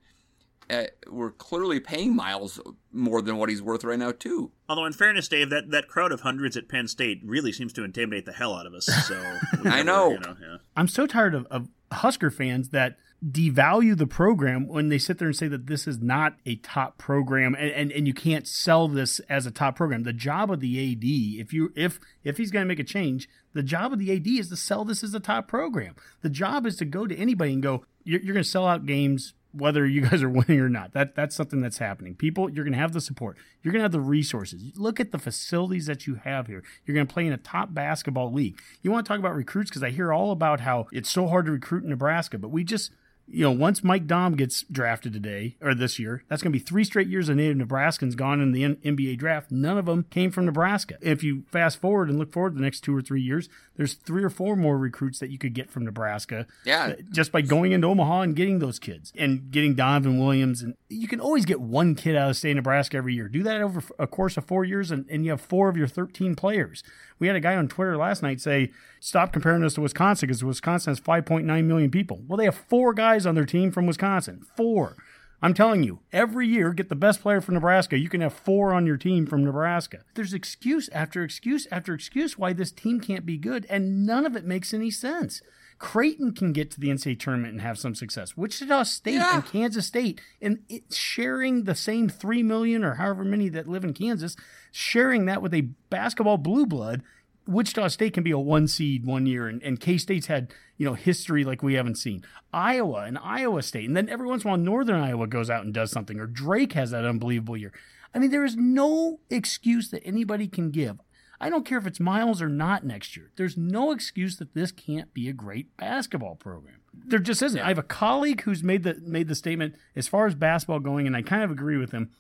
[0.72, 2.61] uh, we're clearly paying Miles
[2.92, 4.52] more than what he's worth right now, too.
[4.68, 7.85] Although, in fairness, Dave, that, that crowd of hundreds at Penn State really seems to
[7.85, 8.88] intimidate the hell out of us.
[9.02, 9.20] So
[9.64, 10.12] I know.
[10.12, 10.56] You know yeah.
[10.76, 15.28] I'm so tired of, of Husker fans that devalue the program when they sit there
[15.28, 18.88] and say that this is not a top program and, and, and you can't sell
[18.88, 20.04] this as a top program.
[20.04, 21.04] The job of the AD,
[21.40, 24.26] if you if if he's going to make a change, the job of the AD
[24.26, 25.94] is to sell this as a top program.
[26.22, 28.87] The job is to go to anybody and go, you're, you're going to sell out
[28.87, 30.92] games whether you guys are winning or not.
[30.92, 32.14] That that's something that's happening.
[32.14, 33.36] People, you're going to have the support.
[33.62, 34.72] You're going to have the resources.
[34.76, 36.62] Look at the facilities that you have here.
[36.84, 38.60] You're going to play in a top basketball league.
[38.82, 41.46] You want to talk about recruits because I hear all about how it's so hard
[41.46, 42.90] to recruit in Nebraska, but we just
[43.28, 46.64] you know, once Mike Daum gets drafted today or this year, that's going to be
[46.64, 49.50] three straight years of native Nebraskans gone in the N- NBA draft.
[49.50, 50.96] None of them came from Nebraska.
[51.00, 53.94] If you fast forward and look forward to the next two or three years, there's
[53.94, 56.46] three or four more recruits that you could get from Nebraska.
[56.64, 56.85] Yeah.
[56.85, 60.62] Uh, just by going into Omaha and getting those kids and getting Donovan Williams.
[60.62, 63.28] And you can always get one kid out of state Nebraska every year.
[63.28, 65.87] Do that over a course of four years, and, and you have four of your
[65.87, 66.82] 13 players.
[67.18, 70.44] We had a guy on Twitter last night say, stop comparing us to Wisconsin because
[70.44, 72.20] Wisconsin has 5.9 million people.
[72.26, 74.44] Well, they have four guys on their team from Wisconsin.
[74.56, 74.96] Four.
[75.42, 77.98] I'm telling you, every year, get the best player from Nebraska.
[77.98, 80.05] You can have four on your team from Nebraska.
[80.14, 84.37] There's excuse after excuse after excuse why this team can't be good, and none of
[84.37, 85.42] it makes any sense.
[85.83, 88.37] Creighton can get to the NCAA tournament and have some success.
[88.37, 89.35] Wichita State yeah.
[89.35, 93.83] and Kansas State, and it's sharing the same three million or however many that live
[93.83, 94.37] in Kansas,
[94.70, 97.02] sharing that with a basketball blue blood.
[97.46, 100.87] Wichita State can be a one seed one year, and, and K State's had you
[100.87, 102.24] know history like we haven't seen.
[102.52, 105.64] Iowa and Iowa State, and then every once in a while Northern Iowa goes out
[105.64, 107.72] and does something, or Drake has that unbelievable year.
[108.14, 111.00] I mean, there is no excuse that anybody can give.
[111.40, 113.33] I don't care if it's Miles or not next year.
[113.35, 116.76] There's no excuse that this can't be a great basketball program.
[116.94, 117.61] There just isn't.
[117.61, 121.07] I have a colleague who's made the made the statement as far as basketball going,
[121.07, 122.11] and I kind of agree with him.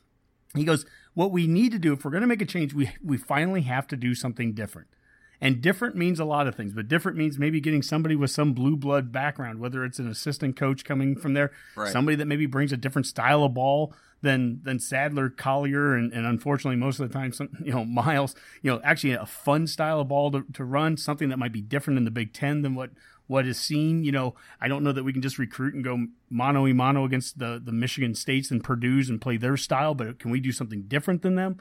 [0.54, 2.90] He goes, "What we need to do if we're going to make a change, we
[3.02, 4.88] we finally have to do something different."
[5.42, 8.52] And different means a lot of things, but different means maybe getting somebody with some
[8.52, 11.92] blue blood background, whether it's an assistant coach coming from there, right.
[11.92, 16.26] somebody that maybe brings a different style of ball than than Sadler, Collier, and, and
[16.26, 19.98] unfortunately most of the time, some you know Miles, you know, actually a fun style
[19.98, 22.76] of ball to, to run, something that might be different in the Big Ten than
[22.76, 22.90] what
[23.26, 24.04] what is seen.
[24.04, 27.04] You know, I don't know that we can just recruit and go mano a mano
[27.04, 30.52] against the the Michigan States and Purdue's and play their style, but can we do
[30.52, 31.60] something different than them?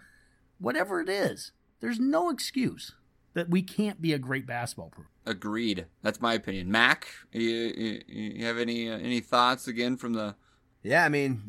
[0.59, 2.93] Whatever it is, there's no excuse
[3.33, 5.07] that we can't be a great basketball program.
[5.25, 5.85] Agreed.
[6.01, 6.71] That's my opinion.
[6.71, 10.35] Mac, you, you, you have any uh, any thoughts again from the?
[10.83, 11.43] Yeah, I mean,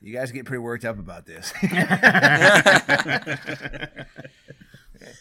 [0.00, 1.52] you guys get pretty worked up about this.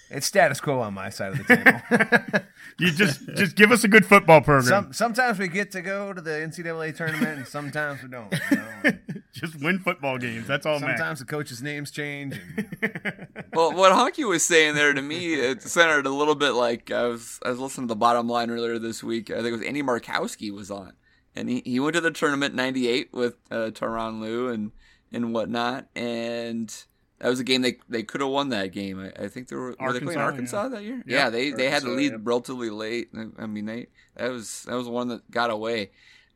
[0.10, 2.44] it's status quo on my side of the table.
[2.80, 4.64] you just just give us a good football program.
[4.64, 8.34] Some, sometimes we get to go to the NCAA tournament, and sometimes we don't.
[8.52, 8.94] You know?
[9.34, 10.48] just win football games.
[10.48, 10.80] That's all.
[10.80, 11.18] Sometimes Mac.
[11.20, 12.40] the coaches' names change.
[12.58, 13.28] And...
[13.54, 17.08] well, what Honky was saying there to me, it centered a little bit like I
[17.08, 19.30] was I was listening to the bottom line earlier this week.
[19.32, 20.94] I think it was Andy Markowski was on,
[21.36, 24.72] and he, he went to the tournament '98 with uh, Tyronn Lue and
[25.12, 26.86] and whatnot, and
[27.24, 29.00] that was a game they they could have won that game.
[29.00, 30.70] I, I think they were, were they playing Arkansas yeah.
[30.70, 31.04] that year.
[31.08, 32.18] Yeah, yeah they Arkansas, they had to lead yeah.
[32.22, 33.12] relatively late.
[33.40, 35.92] I mean, they that was that was one that got away.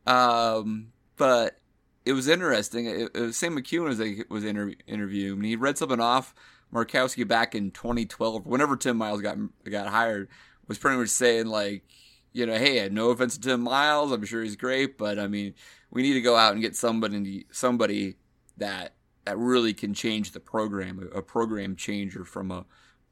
[0.05, 1.59] Um, but
[2.05, 2.85] it was interesting.
[2.85, 5.41] It, it was Sam McKewon was was interview, interviewing.
[5.41, 6.33] He read something off
[6.73, 9.37] Markowski back in 2012, whenever Tim Miles got
[9.69, 10.29] got hired,
[10.69, 11.83] was pretty much saying like,
[12.31, 15.53] you know, hey, no offense to Tim Miles, I'm sure he's great, but I mean,
[15.91, 18.15] we need to go out and get somebody somebody
[18.55, 18.93] that
[19.27, 22.65] that really can change the program, a program changer from a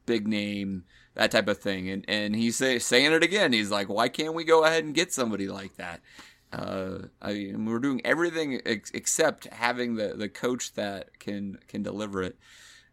[0.06, 1.90] big name, that type of thing.
[1.90, 3.52] And and he's say, saying it again.
[3.52, 6.00] He's like, why can't we go ahead and get somebody like that?
[6.54, 11.84] Uh, I mean, we're doing everything ex- except having the, the coach that can can
[11.84, 12.38] deliver it.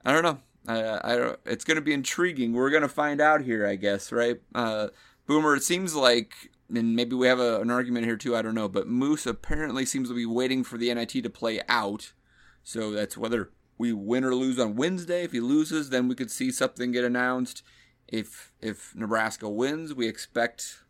[0.04, 0.38] I don't know.
[0.66, 2.54] I, I don't, it's going to be intriguing.
[2.54, 4.40] We're going to find out here, I guess, right?
[4.52, 4.88] Uh,
[5.26, 8.34] Boomer, it seems like, and maybe we have a, an argument here too.
[8.34, 11.60] I don't know, but Moos apparently seems to be waiting for the NIT to play
[11.68, 12.12] out.
[12.62, 15.24] So that's whether we win or lose on Wednesday.
[15.24, 17.62] If he loses, then we could see something get announced.
[18.08, 20.82] If if Nebraska wins, we expect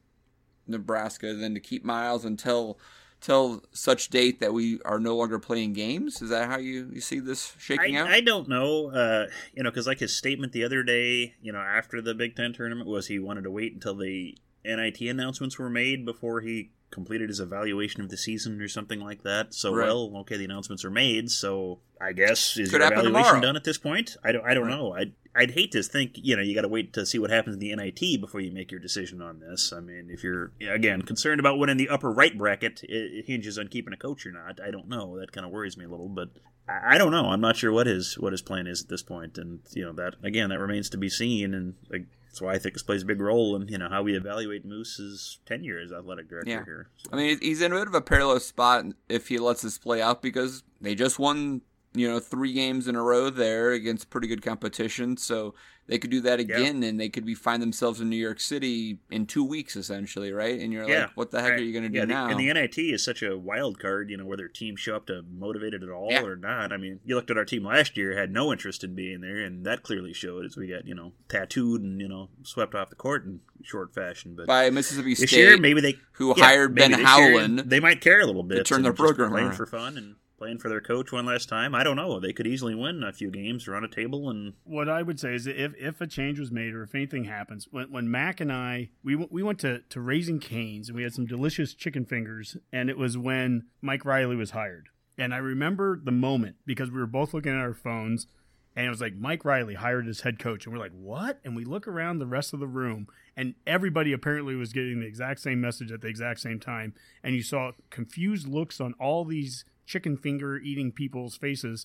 [0.66, 2.78] Nebraska then to keep Miles until
[3.22, 6.20] till such date that we are no longer playing games.
[6.20, 8.08] Is that how you, you see this shaking I, out?
[8.08, 8.90] I don't know.
[8.90, 12.37] Uh, you know, because like his statement the other day, you know, after the Big
[12.37, 16.70] Ten tournament was he wanted to wait until the NIT announcements were made before he
[16.92, 19.52] completed his evaluation of the season or something like that.
[19.55, 19.87] So, Right.
[19.87, 21.31] well, okay, the announcements are made.
[21.31, 23.40] So, I guess is Could your evaluation tomorrow.
[23.40, 24.16] done at this point?
[24.22, 24.44] I don't.
[24.44, 24.76] I don't Right.
[24.76, 24.92] know.
[24.92, 27.55] I'd I'd hate to think you know you got to wait to see what happens
[27.55, 29.72] in the NIT before you make your decision on this.
[29.72, 33.68] I mean, if you're again concerned about winning the upper right bracket, it, hinges on
[33.68, 34.61] keeping a coach or not.
[34.61, 35.18] I don't know.
[35.18, 36.28] That kind of worries me a little, but.
[36.68, 37.31] I I don't know.
[37.31, 39.92] I'm not sure what his what his plan is at this point, and you know
[39.94, 41.55] that again that remains to be seen.
[41.55, 44.03] And like, that's why I think this plays a big role in you know how
[44.03, 46.64] we evaluate Moos's tenure as athletic director Yeah.
[46.64, 46.88] here.
[46.97, 49.77] So- I mean, he's in a bit of a perilous spot if he lets this
[49.77, 51.61] play out because they just won,
[51.94, 55.16] you know, three games in a row there against pretty good competition.
[55.16, 55.55] So
[55.88, 58.98] they could do that again, and they could be find themselves in New York City
[59.11, 60.59] in two weeks, essentially, right?
[60.61, 61.61] And you're yeah, like, what the heck right.
[61.61, 62.28] are you going to do yeah, the- now?
[62.28, 65.22] and the NIT is such a wild card, you know, whether teams show up to
[65.28, 66.72] motivated at all or not.
[66.72, 69.38] I mean, you looked at our team last year, had no interest in being there,
[69.38, 72.88] and that clearly showed as we got you know tattooed and you know swept off
[72.88, 74.35] the court in short fashion.
[74.37, 77.81] But By Mississippi this State, year, maybe they who hired Ben this year Howland They
[77.81, 79.55] might care a little bit to turn their program around.
[79.57, 81.72] for fun and playing for their coach one last time.
[81.72, 82.18] I don't know.
[82.18, 85.37] They could easily win a few games, run a table, and what I would say
[85.37, 88.52] is if, if a change was made or if anything happens, when, when Mac and
[88.52, 92.57] I we we went to, to Raising Canes and we had some delicious chicken fingers,
[92.72, 96.98] and it was when Mike Riley was hired, and I remember the moment because we
[96.98, 98.26] were both looking at our phones,
[98.74, 101.38] and it was like Mike Riley hired as head coach, and we're like, what?
[101.44, 105.07] And we look around the rest of the room, and everybody apparently was getting the
[105.07, 109.24] exact same message at the exact same time, and you saw confused looks on all
[109.24, 111.85] these chicken finger eating people's faces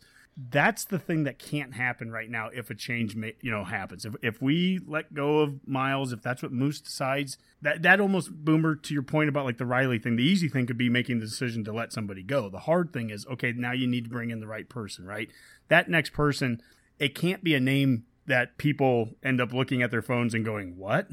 [0.52, 4.06] that's the thing that can't happen right now if a change ma- you know happens.
[4.06, 8.32] If, if we let go of miles if that's what Moos decides that that almost
[8.32, 11.20] boomer to your point about like the riley thing the easy thing could be making
[11.20, 12.50] the decision to let somebody go.
[12.50, 15.30] The hard thing is okay now you need to bring in the right person right?
[15.70, 16.62] That next person
[17.00, 20.78] it can't be a name that people end up looking at their phones and going
[20.78, 21.08] what?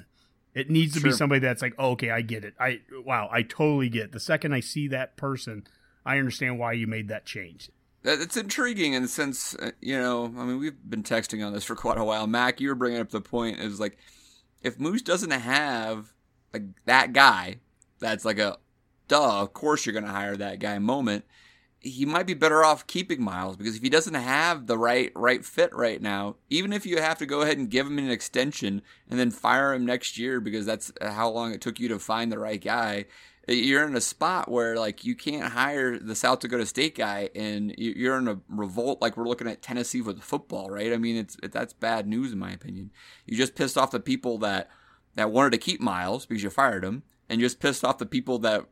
[0.55, 2.55] It needs to be somebody that's like oh, okay i get it.
[2.61, 4.13] I wow i totally get it.
[4.13, 5.67] the second i see that person
[6.05, 7.71] i understand why you made that change
[8.03, 11.55] That- It's intriguing in the sense, uh, you know, I mean, we've been texting on
[11.55, 12.27] this for quite a while.
[12.27, 13.97] Mac, you were bringing up the point is like,
[14.63, 16.13] if Moos doesn't have
[16.53, 17.57] like that guy,
[18.01, 18.59] that's like a
[19.09, 21.25] duh, of course you're going to hire that guy moment.
[21.81, 25.45] He might be better off keeping Miles because if he doesn't have the right right
[25.45, 28.81] fit right now, even if you have to go ahead and give him an extension
[29.09, 32.31] and then fire him next year because that's how long it took you to find
[32.33, 33.05] the right guy,
[33.49, 37.75] you're in a spot where like you can't hire the South Dakota State guy, and
[37.77, 40.93] you- you're in a revolt like we're looking at Tennessee with football, right?
[40.93, 42.91] I mean, it's that's bad news in my opinion.
[43.27, 44.71] You just pissed off the people that
[45.15, 48.07] that wanted to keep Miles because you fired him, and you just pissed off the
[48.07, 48.67] people that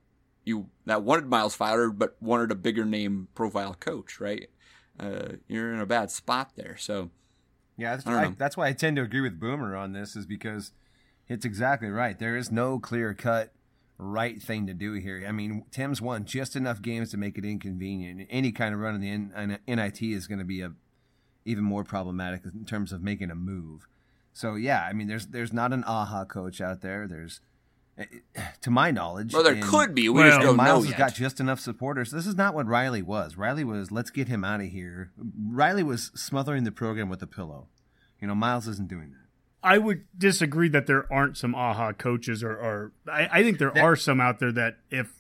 [0.45, 4.49] you that wanted Miles fired but wanted a bigger name profile coach, right?
[4.99, 6.77] Uh, you're in a bad spot there.
[6.77, 7.11] So
[7.77, 10.27] Yeah, that's, I I that's why I tend to agree with Boomer on this, is
[10.27, 10.73] because
[11.29, 12.19] it's exactly right.
[12.19, 13.53] There is no clear cut
[13.99, 15.25] right thing to do here.
[15.29, 18.27] I mean, Tim's won just enough games to make it inconvenient.
[18.31, 19.31] Any kind of run in
[19.67, 20.73] the NIT is going to be a
[21.45, 23.87] even more problematic in terms of making a move.
[24.33, 27.07] So yeah, I mean, there's there's not an aha coach out there.
[27.09, 27.41] There's,
[27.99, 28.05] eh,
[28.63, 30.09] to my knowledge, well, there and- could be.
[30.09, 30.99] We Well, just don't know Miles has yet.
[30.99, 32.11] got just enough supporters.
[32.13, 33.37] This is not what Riley was.
[33.37, 35.11] Riley was, let's get him out of here.
[35.51, 37.67] Riley was smothering the program with a pillow.
[38.21, 39.22] You know, Miles isn't doing that.
[39.63, 43.71] I would disagree that there aren't some aha coaches, or, or I, I think there
[43.71, 45.13] There- are some out there that if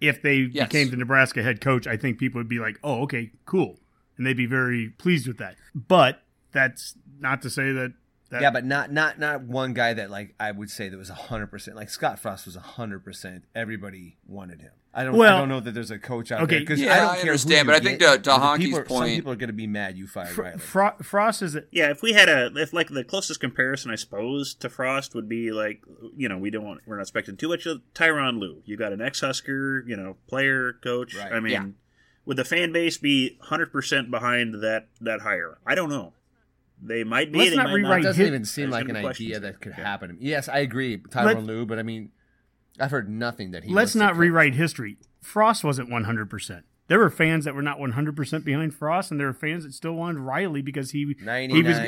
[0.00, 0.68] if they Yes.
[0.68, 3.78] became the Nebraska head coach, I think people would be like, "Oh, okay, cool,"
[4.16, 5.56] and they'd be very pleased with that.
[5.74, 6.22] But
[6.52, 7.92] that's not to say that.
[8.30, 11.08] that yeah, but not not not one guy that like I would say that was
[11.10, 11.76] hundred percent.
[11.76, 13.44] Like Scott Frost was hundred percent.
[13.54, 14.72] Everybody wanted him.
[14.92, 15.16] I don't.
[15.16, 17.08] Well- I don't know that there's a coach out Okay, there because yeah, I don't
[17.10, 19.32] I care understand, but I think get, to- to Honky's people are- some point- people
[19.32, 20.58] are going to be mad you fired Fr- Riley.
[20.58, 23.94] Fro- Frost is a, Yeah, if we had a, if like the closest comparison, I
[23.94, 25.82] suppose, to Frost would be like,
[26.16, 28.62] you know, we don't want, we're not expecting too much of Tyronn Lue.
[28.64, 31.14] You got an ex-Husker, you know, player, coach.
[31.16, 31.32] Right.
[31.32, 31.66] I mean, Yeah.
[32.24, 35.58] would the fan base be hundred percent behind that that hire?
[35.64, 36.14] I don't know.
[36.82, 37.38] They might be.
[37.38, 39.74] Let's they not might rewrite it doesn't even seem There's like an idea that could
[39.78, 39.84] Yeah.
[39.84, 40.16] happen.
[40.18, 42.10] Yes, I agree, Let- Tyronn Lue, but I mean,
[42.80, 43.72] I've heard nothing that he.
[43.72, 44.20] let's not coach.
[44.20, 44.98] rewrite history.
[45.20, 46.62] Frost wasn't 100%.
[46.88, 49.92] There were fans that were not 100% behind Frost, and there were fans that still
[49.92, 51.78] wanted Riley because he he was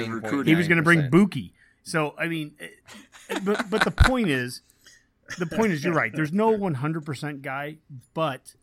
[0.46, 1.52] he was going to bring Buki.
[1.82, 4.62] So I mean, eh, but but the point is,
[5.38, 6.12] the point is, you're right.
[6.14, 7.78] There's no 100% guy,
[8.14, 8.54] but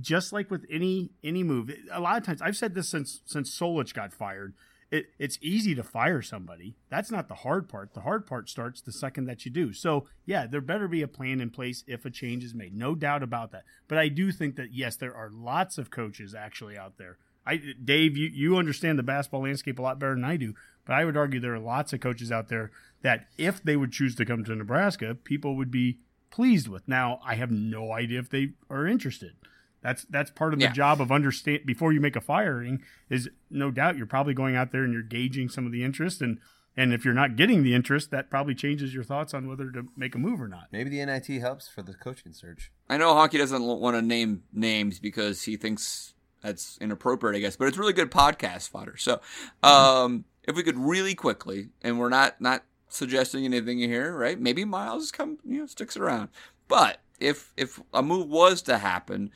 [0.00, 3.50] just like with any any move, a lot of times I've said this since since
[3.50, 4.54] Solich got fired.
[4.92, 6.76] It, it's easy to fire somebody.
[6.90, 7.94] That's not the hard part.
[7.94, 9.72] The hard part starts the second that you do.
[9.72, 12.76] So yeah, there better be a plan in place if a change is made.
[12.76, 13.64] No doubt about that.
[13.88, 17.16] But I do think that yes, there are lots of coaches actually out there.
[17.46, 20.52] I Dave, you, you understand the basketball landscape a lot better than I do.
[20.84, 22.70] But I would argue there are lots of coaches out there
[23.00, 26.86] that if they would choose to come to Nebraska, people would be pleased with.
[26.86, 29.36] Now, I have no idea if they are interested.
[29.82, 30.72] That's that's part of the Yeah.
[30.72, 34.72] job of understand before you make a firing is no doubt you're probably going out
[34.72, 36.38] there and you're gauging some of the interest and
[36.74, 39.88] and if you're not getting the interest, that probably changes your thoughts on whether to
[39.94, 40.68] make a move or not.
[40.72, 42.72] Maybe the NIT helps for the coaching search.
[42.88, 47.56] I know Honky doesn't want to name names because he thinks that's inappropriate, I guess,
[47.56, 48.96] but it's really good podcast fodder.
[48.96, 49.20] So,
[49.62, 54.40] um, if we could really quickly, and we're not not suggesting anything here, right?
[54.40, 56.30] Maybe Miles come, you know, sticks around.
[56.68, 59.30] But if if a move was to happen,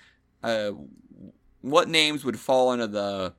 [0.46, 0.72] uh,
[1.60, 3.34] what names would fall under the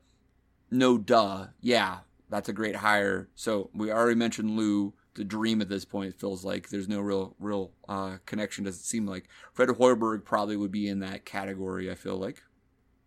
[0.70, 1.46] no duh?
[1.60, 3.28] Yeah, that's a great hire.
[3.34, 4.92] So we already mentioned Lue.
[5.14, 8.64] The dream at this point it feels like there's no real real uh, connection.
[8.64, 11.90] Doesn't seem like Fred Hoiberg probably would be in that category.
[11.90, 12.42] I feel like.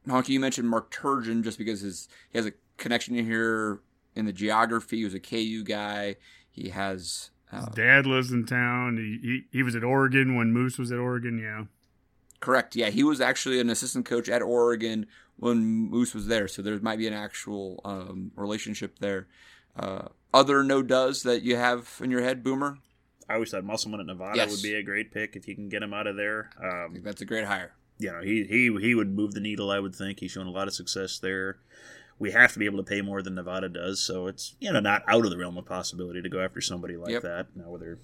[0.08, 3.82] Honky, you mentioned Mark Turgeon just because his he has a connection here
[4.16, 4.98] in the geography.
[4.98, 6.16] He was a KU guy.
[6.50, 8.98] He has His uh, dad lives in town.
[8.98, 11.38] He, he he was at Oregon when Moos was at Oregon.
[11.38, 11.66] Yeah,
[12.42, 12.76] Correct.
[12.76, 15.06] Yeah, he was actually an assistant coach at Oregon
[15.38, 19.28] when Moos was there, so there might be an actual um, relationship there.
[19.78, 22.78] Uh, other no does that you have in your head, Boomer?
[23.30, 24.52] I always thought Musselman at Nevada Yes.
[24.52, 26.50] would be a great pick if you can get him out of there.
[26.62, 27.74] I Um, think that's a great hire.
[27.98, 29.70] you know, he he he would move the needle.
[29.72, 31.60] I would think he's shown a lot of success there.
[32.20, 34.80] We have to be able to pay more than Nevada does, so it's you know
[34.80, 37.22] not out of the realm of possibility to go after somebody like Yep.
[37.22, 37.48] that.
[37.56, 38.00] Now whether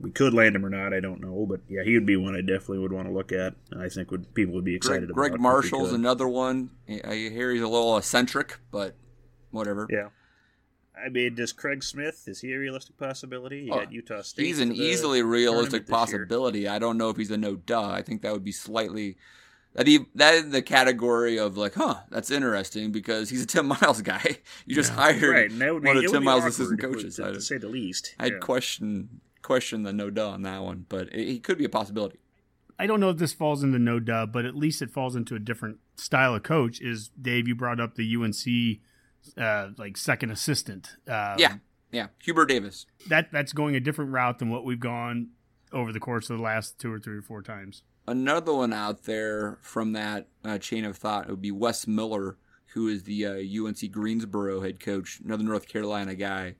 [0.00, 2.34] we could land him or not, I don't know, but yeah, he would be one
[2.34, 3.54] I definitely would want to look at.
[3.70, 5.38] and I think would people would be excited Greg, about.
[5.38, 6.70] Gregg Marshall's another one.
[6.88, 8.94] I hear he's a little eccentric, but
[9.50, 9.86] whatever.
[9.90, 10.08] yeah.
[11.02, 13.68] I mean, does Craig Smith is he a realistic possibility?
[13.70, 14.44] Oh, got Utah State.
[14.44, 15.96] He's an easily realistic this year.
[15.98, 16.68] possibility.
[16.68, 17.88] I don't know if he's a no duh.
[17.90, 19.16] I think that would be slightly
[19.74, 23.66] that he that in the category of like, huh, that's interesting because he's a Tim
[23.80, 24.38] Miles guy.
[24.66, 27.16] You just hired Right, and that would be, one of Tim Miles' assistant coaches.
[27.16, 28.14] to, to say the least.
[28.18, 28.38] I'd Yeah.
[28.40, 32.18] question question the no duh on that one, but it, he could be a possibility.
[32.78, 35.34] I don't know if this falls into no dub, but at least it falls into
[35.34, 36.80] a different style of coach.
[36.80, 37.46] Is Dave?
[37.46, 38.80] You brought up the UNC
[39.36, 40.96] uh, like second assistant.
[41.06, 41.56] Um, yeah,
[41.92, 42.06] yeah.
[42.22, 42.86] Hubert Davis.
[43.08, 45.28] that that's going a different route than what we've gone
[45.72, 47.82] over the course of the last two or three or four times.
[48.06, 52.38] Another one out there from that uh, chain of thought would be Wes Miller,
[52.72, 56.54] who is the uh, UNC Greensboro head coach, another North Carolina guy,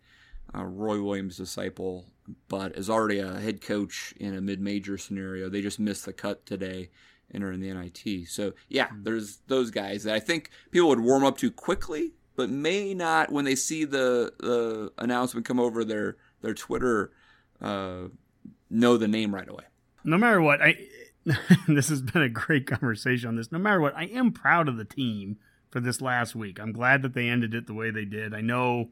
[0.54, 2.04] uh, Roy Williams' disciple,
[2.48, 5.48] but is already a head coach in a mid-major scenario.
[5.48, 6.90] They just missed the cut today,
[7.30, 8.28] and are in the NIT.
[8.28, 12.50] So yeah, there's those guys that I think people would warm up to quickly, but
[12.50, 17.12] may not when they see the the announcement come over their their Twitter
[17.60, 18.08] uh,
[18.68, 19.64] know the name right away.
[20.04, 20.76] no matter what, I
[21.68, 23.52] this has been a great conversation on this.
[23.52, 25.38] No matter what, I am proud of the team
[25.70, 26.58] for this last week.
[26.58, 28.34] I'm glad that they ended it the way they did.
[28.34, 28.90] I know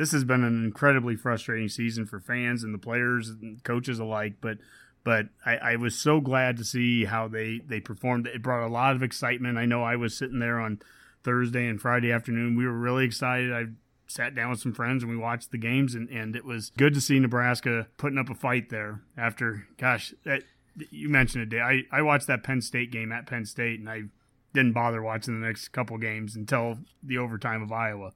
[0.00, 4.36] this has been an incredibly frustrating season for fans and the players and coaches alike,
[4.40, 4.56] but
[5.04, 8.26] but I, I was so glad to see how they they performed.
[8.26, 9.58] It brought a lot of excitement.
[9.58, 10.80] I know I was sitting there on
[11.22, 12.56] Thursday and Friday afternoon.
[12.56, 13.52] We were really excited.
[13.52, 13.66] I
[14.06, 16.94] sat down with some friends and we watched the games and, and it was good
[16.94, 20.44] to see Nebraska putting up a fight there after gosh that
[20.90, 21.60] you mentioned it Dave.
[21.60, 24.04] I, I watched that Penn State game at Penn State and I
[24.54, 28.12] didn't bother watching the next couple games until the overtime of Iowa.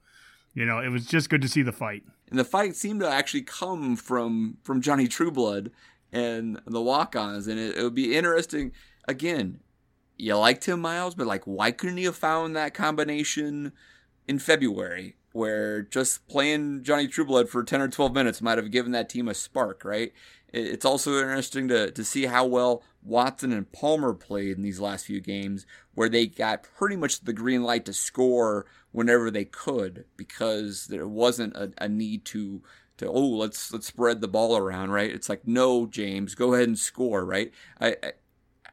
[0.55, 2.03] You know, it was just good to see the fight.
[2.29, 5.71] and the fight seemed to actually come from from Johnny Trueblood
[6.11, 8.71] and the walk-ons, and it, it would be interesting.
[9.07, 9.59] Again,
[10.17, 13.73] you like Tim Miles, but like, why couldn't he have found that combination
[14.27, 18.93] in February where just playing Johnny Trueblood for 10 or 12 minutes might have given
[18.93, 20.13] that team a spark, right?
[20.55, 25.05] It's also interesting to, to see how well Watson and Palmer played in these last
[25.05, 30.05] few games, where they got pretty much the green light to score whenever they could
[30.15, 32.61] because there wasn't a, a need to
[32.97, 36.69] to oh let's let's spread the ball around right it's like no James go ahead
[36.69, 37.51] and score right
[37.81, 37.97] I,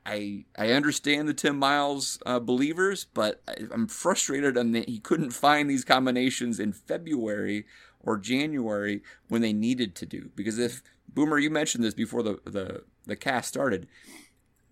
[0.06, 5.30] I I understand the Tim Miles uh, believers, but I'm frustrated on that he couldn't
[5.30, 7.66] find these combinations in February
[8.00, 10.30] or January when they needed to do.
[10.34, 10.82] Because if
[11.14, 13.88] Boomer, you mentioned this before the the the cast started,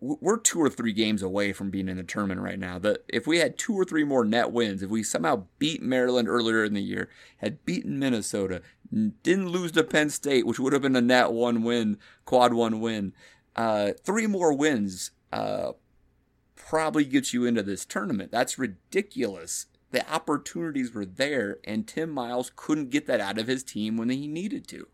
[0.01, 2.81] we're two or three games away from being in the tournament right now.
[3.09, 6.65] If we had two or three more net wins, if we somehow beat Maryland earlier
[6.65, 10.97] in the year, had beaten Minnesota, didn't lose to Penn State, which would have been
[10.97, 13.13] a net one win, quad one win,
[13.57, 15.73] uh, three more wins uh,
[16.57, 18.33] probably gets you into this tournament.
[18.33, 19.67] That's ridiculous.
[19.91, 24.09] The opportunities were there, and Tim Miles couldn't get that out of his team when
[24.09, 24.87] he needed to.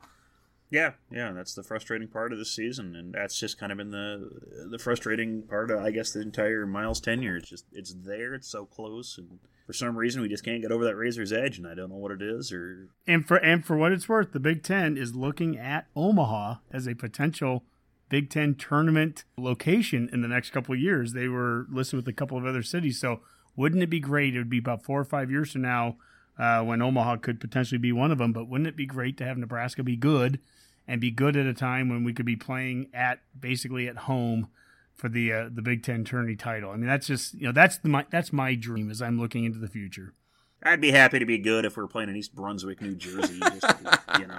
[0.69, 3.91] Yeah, yeah, that's the frustrating part of the season, and that's just kind of been
[3.91, 7.37] the the frustrating part of, I guess, the entire Miles tenure.
[7.37, 10.73] It's just it's there, it's so close, and for some reason we just can't get
[10.73, 12.53] over that razor's edge, and I don't know what it is.
[12.53, 16.57] Or and for and for what it's worth, the Big Ten is looking at Omaha
[16.73, 17.62] as a potential
[18.09, 21.12] Big Ten tournament location in the next couple of years.
[21.12, 23.01] They were listed with a couple of other cities.
[23.01, 23.21] So
[23.55, 24.35] wouldn't it be great?
[24.35, 25.97] It would be about four or five years from now
[26.39, 28.33] uh, when Omaha could potentially be one of them.
[28.33, 30.41] But wouldn't it be great to have Nebraska be good
[30.89, 34.49] and be good at a time when we could be playing at basically at home
[34.95, 36.70] for the uh, the Big Ten tourney title?
[36.70, 39.45] I mean, that's just you know that's the, my that's my dream as I'm looking
[39.45, 40.14] into the future.
[40.62, 43.39] I'd be happy to be good if we are playing in East Brunswick, New Jersey.
[43.41, 43.74] Just,
[44.18, 44.39] you know,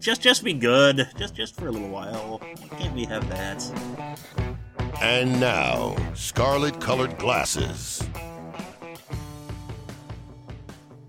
[0.00, 2.40] just just be good, just just for a little while.
[2.78, 3.62] Can't we have that?
[5.00, 8.02] And now, scarlet-colored glasses.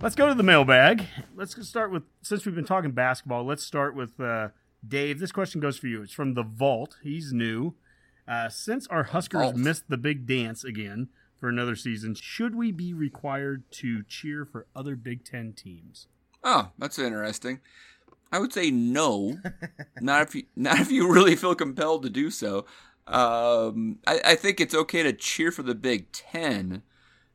[0.01, 1.05] Let's go to the mailbag.
[1.35, 3.45] Let's start with since we've been talking basketball.
[3.45, 4.49] Let's start with uh,
[4.88, 5.19] Dave.
[5.19, 6.01] This question goes for you.
[6.01, 6.97] It's from the Vault.
[7.03, 7.75] He's new.
[8.27, 9.55] Uh, since our Huskers Vault.
[9.55, 14.67] missed the big dance again for another season, should we be required to cheer for
[14.75, 16.07] other Big Ten teams?
[16.43, 17.59] Oh, that's interesting.
[18.32, 19.38] I would say no.
[19.99, 22.65] not if you not if you really feel compelled to do so.
[23.07, 26.84] Um, I, I, think it's okay to cheer for the Big Ten.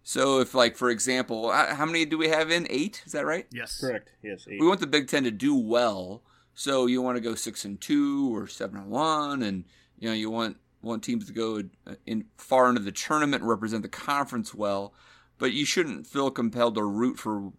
[0.04, 2.68] So if, like, for example, how many do we have in?
[2.70, 3.02] Eight?
[3.04, 3.48] Is that right?
[3.50, 3.80] Yes.
[3.80, 4.10] Correct.
[4.22, 4.46] Yes.
[4.48, 4.60] Eight.
[4.60, 6.22] We want the Big Ten to do well.
[6.54, 9.64] So you want to go six and two or seven and one, and
[9.98, 11.62] you know you want want teams to go
[12.06, 14.92] in far into the tournament and represent the conference well.
[15.38, 17.52] But you shouldn't feel compelled to root for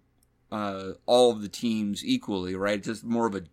[0.52, 2.78] uh, all of the teams equally, right?
[2.78, 3.44] It's just more of a,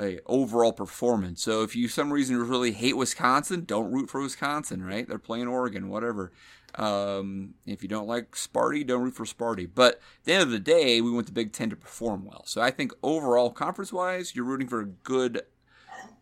[0.00, 1.42] a overall performance.
[1.42, 5.08] So if you some reason really hate Wisconsin, don't root for Wisconsin, right?
[5.08, 6.32] They're playing Oregon, whatever.
[6.78, 9.68] Um, if you don't like Sparty, don't root for Sparty.
[9.72, 12.44] But at the end of the day, we want the Big Ten to perform well.
[12.46, 15.42] So I think overall, conference wise, you're rooting for a good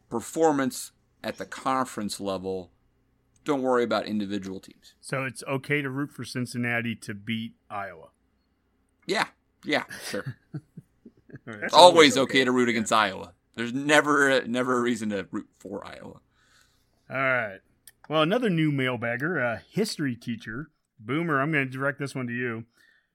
[0.09, 0.93] performance
[1.23, 2.71] at the conference level.
[3.45, 4.95] Don't worry about individual teams.
[5.01, 8.09] So it's okay to root for Cincinnati to beat Iowa.
[9.07, 9.27] Yeah,
[9.65, 10.37] yeah, sure.
[11.47, 13.33] It's always okay, okay to root against Iowa.
[13.55, 16.21] There's never never a reason to root for Iowa.
[17.09, 17.61] All right.
[18.09, 21.41] Well, another new mailbagger, a history teacher, Boomer.
[21.41, 22.65] I'm going to direct this one to you.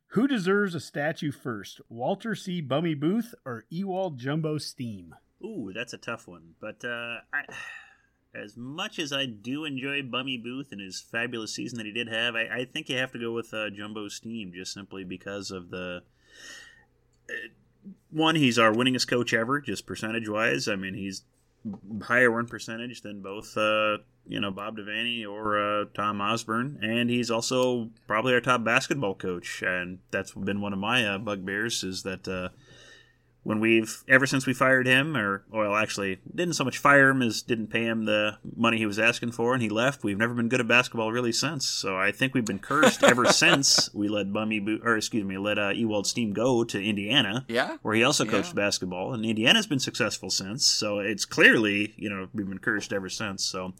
[0.07, 2.59] Who deserves a statue first, Walter C.
[2.59, 5.11] Bummy Booth or Ewald Jumbo Stiehm?
[5.41, 6.55] Ooh, that's a tough one.
[6.59, 7.45] But uh, I,
[8.35, 12.09] as much as I do enjoy Bummy Booth and his fabulous season that he did
[12.09, 15.51] have, I, I think you have to go with uh, Jumbo Stiehm just simply because
[15.51, 16.03] of the
[18.09, 20.67] one, he's our winningest coach ever, just percentage wise.
[20.67, 21.23] I mean, he's
[22.03, 23.97] higher win percentage than both, uh,
[24.27, 29.15] you know, Bob Devaney or uh, Tom Osborne, and he's also probably our top basketball
[29.15, 29.61] coach.
[29.61, 32.49] And that's been one of my uh, bugbears is that uh,
[33.43, 37.21] when we've ever since we fired him, or well, actually didn't so much fire him
[37.21, 40.03] as didn't pay him the money he was asking for, and he left.
[40.03, 41.67] We've never been good at basketball really since.
[41.67, 45.37] So I think we've been cursed ever since we let Bummy, Bo- or excuse me,
[45.37, 48.65] let uh, Ewald Stiehm go to Indiana, yeah, where he also coached yeah.
[48.65, 50.65] basketball, and Indiana's been successful since.
[50.65, 53.43] So it's clearly you know we've been cursed ever since.
[53.43, 53.73] So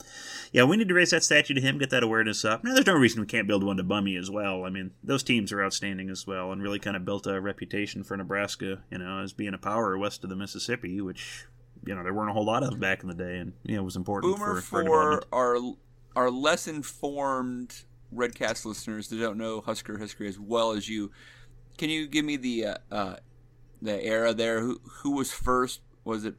[0.52, 2.64] yeah, we need to raise that statue to him, get that awareness up.
[2.64, 4.66] Now there's no reason we can't build one to Bummy as well.
[4.66, 8.04] I mean those teams are outstanding as well, and really kind of built a reputation
[8.04, 11.46] for Nebraska, you know, as being a power west of the Mississippi, which
[11.86, 13.82] you know there weren't a whole lot of back in the day, and you know
[13.82, 15.58] it was important Boomer for, for, our
[16.16, 17.84] our less informed
[18.14, 21.12] Redcast listeners that don't know Husker history as well as you.
[21.78, 23.16] Can you give me the uh, uh,
[23.82, 24.62] the era there?
[24.62, 25.82] Who who was first?
[26.04, 26.36] Was it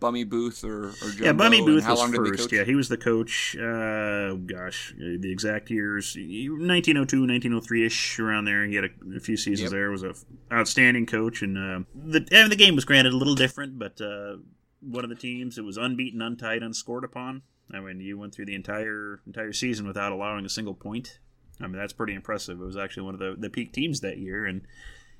[0.00, 1.24] Bummy Booth or, or Jumbo?
[1.24, 2.52] yeah, Bummy Booth was first.
[2.52, 3.56] Yeah, he was the coach.
[3.56, 8.64] Uh, gosh, the exact years: 1902, 1903 ish, around there.
[8.66, 9.70] He had a, a few seasons Yep.
[9.72, 9.90] there.
[9.90, 13.34] Was a f- outstanding coach, and uh, the and the game was granted a little
[13.34, 14.36] different, but uh,
[14.80, 17.42] one of the teams it was unbeaten, untied, unscored upon.
[17.72, 21.18] I mean, you went through the entire entire season without allowing a single point.
[21.60, 22.60] I mean, that's pretty impressive.
[22.60, 24.62] It was actually one of the, the peak teams that year, and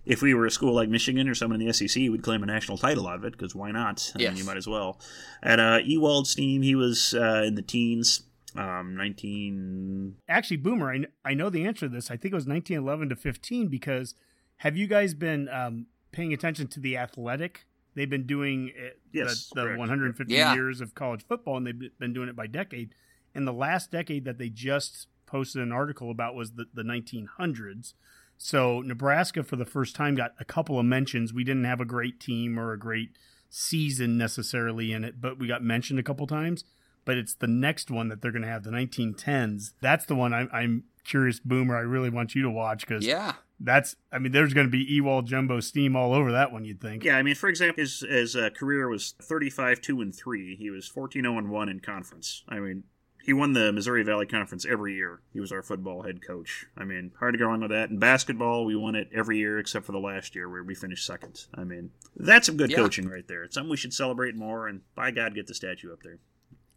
[0.08, 2.46] if we were a school like Michigan or someone in the SEC, we'd claim a
[2.46, 4.10] national title out of it because why not?
[4.14, 4.98] I mean, you might as well.
[5.42, 8.22] At uh, Ewald's team, he was uh, in the teens,
[8.56, 10.16] um, 19.
[10.28, 12.10] Actually, Boomer, I, kn- I know the answer to this.
[12.10, 14.14] I think it was 1911 to 15 because
[14.58, 17.66] have you guys been um, paying attention to the athletic?
[17.94, 20.54] They've been doing it, Yes, the, the 150 Yeah.
[20.54, 22.94] years of college football, and they've been doing it by decade.
[23.34, 27.92] And the last decade that they just posted an article about was the, the 1900s.
[28.38, 31.32] So Nebraska, for the first time, got a couple of mentions.
[31.34, 33.10] We didn't have a great team or a great
[33.50, 36.64] season necessarily in it, but we got mentioned a couple times.
[37.04, 39.72] But it's the next one that they're going to have, the 1910s.
[39.80, 41.76] That's the one I'm, I'm curious, Boomer.
[41.76, 43.32] I really want you to watch because Yeah.
[43.58, 46.80] that's, I mean, there's going to be Ewald Jumbo Stiehm all over that one, you'd
[46.82, 47.04] think.
[47.04, 50.56] Yeah, I mean, for example, his, his uh, career was 35 2 and 3.
[50.56, 52.44] He was 14 0 and 1 in conference.
[52.48, 52.84] I mean,
[53.28, 55.20] he won the Missouri Valley Conference every year.
[55.34, 56.64] He was our football head coach.
[56.78, 57.90] I mean, hard to go wrong with that.
[57.90, 61.04] In basketball, we won it every year except for the last year where we finished
[61.04, 61.44] second.
[61.54, 62.78] I mean, that's some good Yeah.
[62.78, 63.44] coaching right there.
[63.44, 66.20] It's something we should celebrate more, and by God, get the statue up there.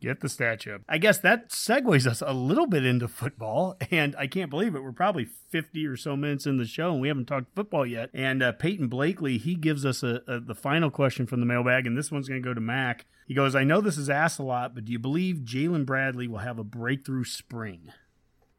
[0.02, 0.80] Get the statue.
[0.89, 4.82] I guess that segues us a little bit into football, and I can't believe it.
[4.82, 8.10] We're probably 50 or so minutes in the show, and we haven't talked football yet.
[8.12, 11.86] And uh, Peyton Blakely, he gives us a, a, the final question from the mailbag,
[11.86, 13.06] and this one's going to go to Mac.
[13.28, 16.28] He goes, I know this is asked a lot, but do you believe Jalen Bradley
[16.28, 17.91] will have a breakthrough spring?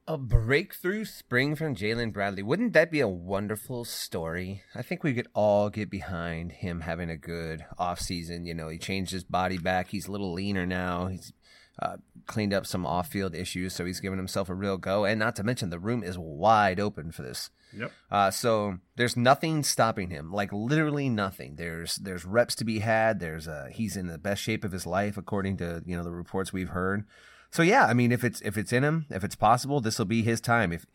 [0.08, 2.42] A breakthrough spring from Jalen Bradley.
[2.42, 4.62] Wouldn't that be a wonderful story?
[4.74, 8.44] I think we could all get behind him having a good offseason.
[8.44, 9.90] You know, he changed his body back.
[9.90, 11.06] He's a little leaner now.
[11.06, 11.32] He's
[11.80, 15.04] uh, cleaned up some off field issues, so he's giving himself a real go.
[15.04, 17.50] And not to mention, the room is wide open for this.
[17.72, 17.92] Yep.
[18.10, 21.54] Uh, so there's nothing stopping him, like literally nothing.
[21.54, 23.20] There's there's reps to be had.
[23.20, 26.10] There's uh, he's in the best shape of his life according to you know the
[26.10, 27.04] reports we've heard.
[27.52, 30.06] So yeah, I mean if it's if it's in him, if it's possible, this will
[30.06, 30.72] be his time.
[30.72, 30.86] If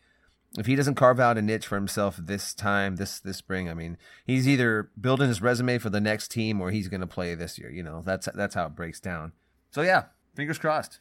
[0.58, 3.74] if he doesn't carve out a niche for himself this time, this this spring, I
[3.74, 3.96] mean
[4.26, 7.58] he's either building his resume for the next team or he's going to play this
[7.58, 7.70] year.
[7.70, 9.32] You know that's that's how it breaks down.
[9.70, 10.98] So yeah, fingers crossed.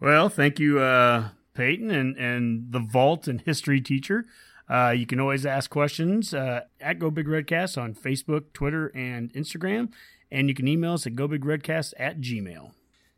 [0.00, 4.26] Well, thank you, uh, Peyton, and, and the vault and history teacher.
[4.68, 9.32] Uh, you can always ask questions uh, at Go Big Redcast on Facebook, Twitter, and
[9.34, 9.92] Instagram.
[10.32, 12.72] And you can email us at gobigredcast at gmail.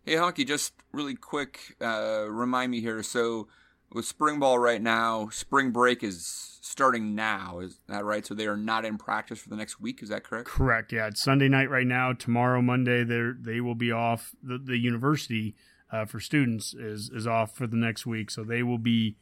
[0.07, 3.03] Hey, Honky, just really quick, uh, remind me here.
[3.03, 3.49] So,
[3.93, 7.59] with spring ball right now, spring break is starting now.
[7.59, 8.25] Is that right?
[8.25, 10.05] So they are not in practice for the next week.
[10.05, 10.49] Is that correct?
[10.49, 10.93] Correct.
[10.93, 12.13] Yeah, it's Sunday night right now.
[12.13, 14.31] Tomorrow, Monday, they they will be off.
[14.45, 15.57] The, the university
[15.91, 19.17] uh, for students is is off for the next week, so they will be.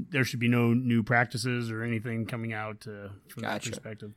[0.00, 4.14] There should be no new practices or anything coming out uh, from that perspective.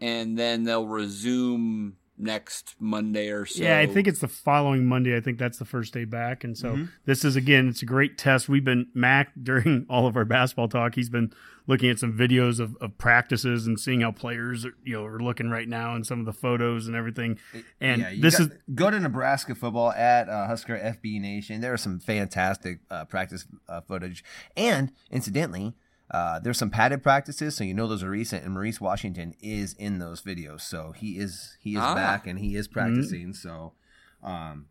[0.00, 3.62] And then they'll resume next Monday or so.
[3.62, 5.16] Yeah, I think it's the following Monday.
[5.16, 6.44] I think that's the first day back.
[6.44, 8.48] And so this is again, it's a great test.
[8.48, 10.94] We've been Mac during all of our basketball talk.
[10.94, 11.32] He's been
[11.66, 15.18] looking at some videos of, of practices and seeing how players are, you know are
[15.20, 17.38] looking right now and some of the photos and everything.
[17.80, 21.60] And Yeah, this got- is go to Nebraska football at uh, Husker FB Nation.
[21.60, 24.24] There are some fantastic uh, practice uh, footage,
[24.56, 25.74] and incidentally,
[26.10, 28.44] uh, there's some padded practices, so you know those are recent.
[28.44, 31.94] And Maurice Washington is in those videos, so he is he is Ah.
[31.94, 33.32] back and he is practicing.
[33.34, 33.74] So,
[34.22, 34.66] um,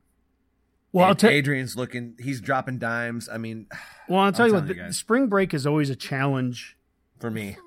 [0.92, 1.06] well.
[1.06, 3.30] I'll Ad- tell Adrian's looking, he's dropping dimes.
[3.32, 3.68] I mean,
[4.10, 4.22] well.
[4.22, 4.68] I'll tell I'm you what.
[4.76, 6.78] you the, spring break is always a challenge
[7.20, 7.58] for me,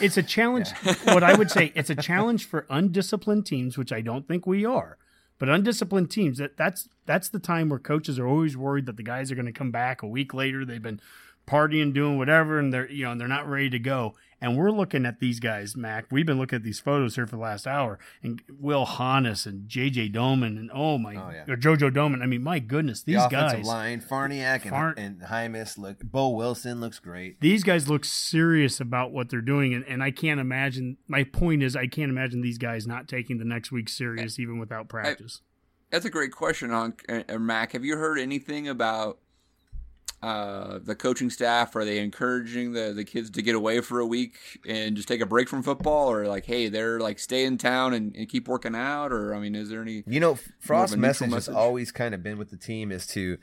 [0.00, 0.70] it's a challenge.
[1.04, 4.64] what I would say, it's a challenge for undisciplined teams, which I don't think we
[4.64, 4.98] are.
[5.38, 9.02] But undisciplined teams, that that's that's the time where coaches are always worried that the
[9.02, 10.64] guys are going to come back a week later.
[10.64, 11.00] They've been
[11.46, 14.14] partying, doing whatever, and they're you know they're not ready to go.
[14.44, 16.06] And we're looking at these guys, Mac.
[16.10, 19.68] We've been looking at these photos here for the last hour, and Will Honas and
[19.68, 21.44] JJ Domann, and oh my, Oh, yeah.
[21.52, 22.24] or JoJo Domann.
[22.24, 23.66] I mean, my goodness, these the offensive guys.
[23.68, 26.00] line, Farniok and, Far- and Jaimes look.
[26.02, 27.40] Bo Wilson looks great.
[27.40, 31.62] these guys look serious about what they're doing and, and i can't imagine my point
[31.62, 35.40] is i can't imagine these guys not taking the next week serious even without practice
[35.90, 37.72] That's a great question, Honk, uh, uh, Mac.
[37.72, 39.18] Have you heard anything about
[40.22, 41.74] uh, the coaching staff?
[41.74, 45.20] Are they encouraging the, the kids to get away for a week and just take
[45.20, 48.46] a break from football, or like, hey, they're like stay in town and, and keep
[48.46, 49.12] working out?
[49.12, 50.04] Or I mean, is there any?
[50.06, 51.46] You know, Frost's message, message?
[51.46, 53.38] has always kind of been with the team is to,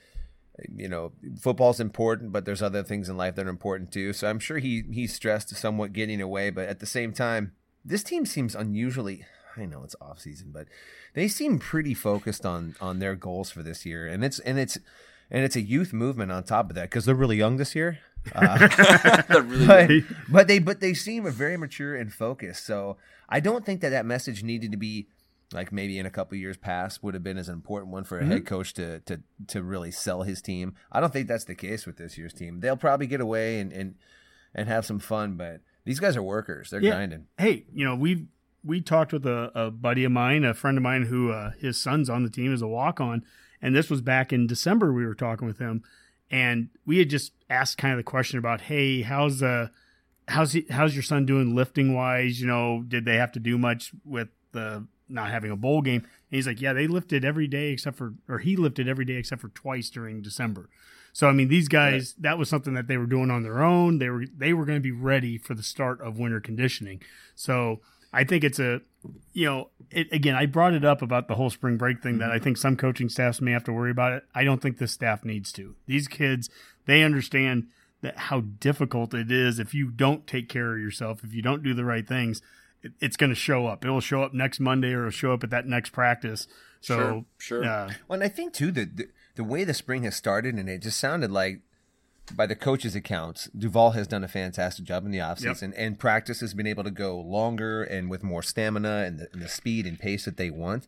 [0.73, 1.11] you know,
[1.41, 4.13] football's important, but there's other things in life that are important too.
[4.13, 7.51] So I'm sure he he stressed somewhat getting away, but at the same time,
[7.84, 9.25] this team seems unusually.
[9.57, 10.67] I know it's off season, but
[11.13, 14.77] they seem pretty focused on on their goals for this year, and it's and it's
[15.32, 17.99] and it's a youth movement on top of that because they're really young this year.
[18.36, 18.67] Uh,
[19.45, 22.65] really but, but they but they seem very mature and focused.
[22.65, 25.07] So I don't think that that message needed to be
[25.53, 28.17] like maybe in a couple years past would have been as an important one for
[28.17, 28.32] a mm-hmm.
[28.32, 30.75] head coach to to to really sell his team.
[30.91, 32.59] I don't think that's the case with this year's team.
[32.59, 33.95] They'll probably get away and and,
[34.53, 36.69] and have some fun, but these guys are workers.
[36.69, 36.91] They're yeah.
[36.91, 37.27] grinding.
[37.38, 38.27] Hey, you know we
[38.63, 41.82] we talked with a, a, buddy of mine, a friend of mine who uh, his
[41.82, 43.23] son's on the team as a walk on,
[43.62, 44.93] and this was back in December.
[44.93, 45.84] We were talking with him,
[46.32, 49.68] and we had just asked kind of the question about, hey, how's uh
[50.28, 52.39] how's he, how's your son doing lifting wise?
[52.39, 56.01] You know, did they have to do much with the not having a bowl game?
[56.01, 59.16] And he's like, yeah, they lifted every day except for, or he lifted every day
[59.16, 60.70] except for twice during December.
[61.12, 62.24] So I mean, these guys, right.
[62.24, 63.97] that was something that they were doing on their own.
[63.97, 67.01] They were they were going to be ready for the start of winter conditioning.
[67.36, 67.82] So
[68.12, 68.82] I think it's a,
[69.34, 72.32] you know, it, again, I brought it up about the whole spring break thing that
[72.32, 74.24] I think some coaching staffs may have to worry about it.
[74.34, 75.76] I don't think this staff needs to.
[75.86, 76.49] These kids,
[76.86, 77.68] they understand
[78.01, 81.64] that how difficult it is if you don't take care of yourself, if you don't
[81.64, 82.41] do the right things,
[82.82, 83.86] it, it's going to show up.
[83.86, 86.47] It will show up next Monday or it'll show up at that next practice.
[86.82, 87.64] So, sure.
[87.64, 87.66] sure.
[87.66, 90.70] Uh, well, and I think too that the, the way the spring has started, and
[90.70, 91.62] it just sounded like
[92.36, 95.73] by the coaches' accounts, Duval has done a fantastic job in the offseason, yep.
[95.77, 99.41] and practice has been able to go longer and with more stamina and the, and
[99.41, 100.88] the, speed and pace that they want.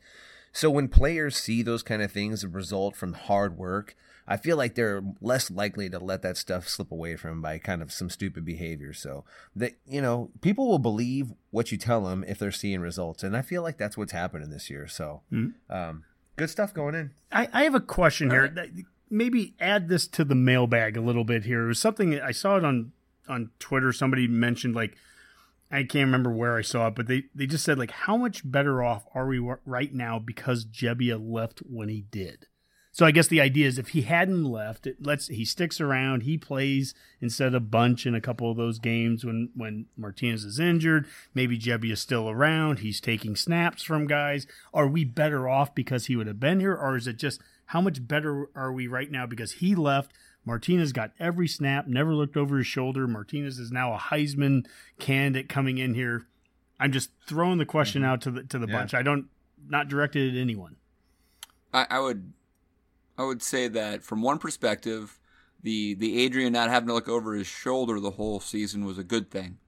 [0.54, 3.96] So when players see those kind of things result from hard work,
[4.28, 7.58] I feel like they're less likely to let that stuff slip away from them by
[7.58, 8.94] kind of some stupid behavior.
[8.94, 9.24] So
[9.56, 13.36] that you know, people will believe what you tell them if they're seeing results, and
[13.36, 14.88] I feel like that's what's happening this year.
[14.88, 15.22] So.
[15.32, 15.74] Mm-hmm.
[15.74, 16.04] Um,
[16.38, 17.12] good stuff going in.
[17.32, 18.54] I, I have a question All here.
[18.56, 21.66] Right maybe add this to the mailbag a little bit here.
[21.66, 22.94] It was something I saw it on
[23.28, 23.92] on Twitter.
[23.94, 24.96] Somebody mentioned like
[25.72, 28.50] I can't remember where I saw it, but they they just said like how much
[28.50, 32.48] better off are we right now because Gebbia left when he did.
[32.94, 36.24] So I guess the idea is if he hadn't left, it lets he sticks around,
[36.24, 40.60] he plays instead of bunch in a couple of those games when when Martinez is
[40.60, 41.08] injured.
[41.34, 42.80] Maybe Gebbia is still around.
[42.80, 44.46] He's taking snaps from guys.
[44.74, 47.42] Are we better off because he would have been here, or is it just
[47.72, 50.12] how much better are we right now because he left?
[50.44, 53.08] Martinez got every snap, never looked over his shoulder.
[53.08, 54.66] Martinez is now a Heisman
[55.00, 56.28] candidate coming in here.
[56.82, 58.12] I'm just throwing the question mm-hmm.
[58.12, 58.74] out to the to the yeah.
[58.74, 58.94] bunch.
[58.94, 59.28] I don't
[59.70, 60.76] not directed at anyone.
[61.74, 62.34] I, I would
[63.18, 65.18] I would say that from one perspective,
[65.64, 69.04] the the Adrian not having to look over his shoulder the whole season was a
[69.04, 69.60] good thing.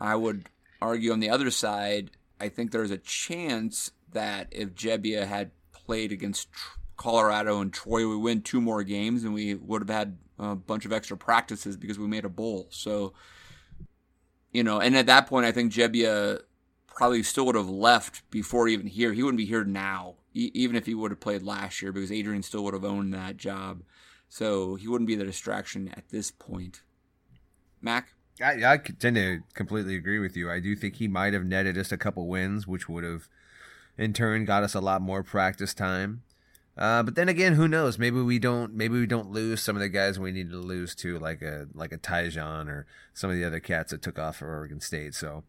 [0.00, 0.48] I would
[0.80, 6.10] argue on the other side, I think there's a chance that if Gebbia had played
[6.10, 6.48] against
[6.96, 10.84] Colorado and Troy, we win two more games and we would have had a bunch
[10.84, 12.66] of extra practices because we made a bowl.
[12.70, 13.12] So,
[14.52, 16.40] you know, and at that point, I think Gebbia
[16.86, 19.12] probably still would have left before even here.
[19.12, 22.10] He wouldn't be here now, e- even if he would have played last year because
[22.10, 23.82] Adrian still would have owned that job.
[24.28, 26.82] So he wouldn't be the distraction at this point.
[27.80, 28.14] Mac?
[28.42, 30.50] I, I tend to completely agree with you.
[30.50, 33.28] I do think he might have netted us a couple wins, which would have
[33.96, 36.22] in turn got us a lot more practice time.
[36.78, 37.98] Uh, but then again, who knows?
[37.98, 38.74] Maybe we don't.
[38.74, 41.68] Maybe we don't lose some of the guys we need to lose to, like a
[41.74, 45.14] like a Tyjon or some of the other cats that took off for Oregon State.
[45.14, 45.44] So,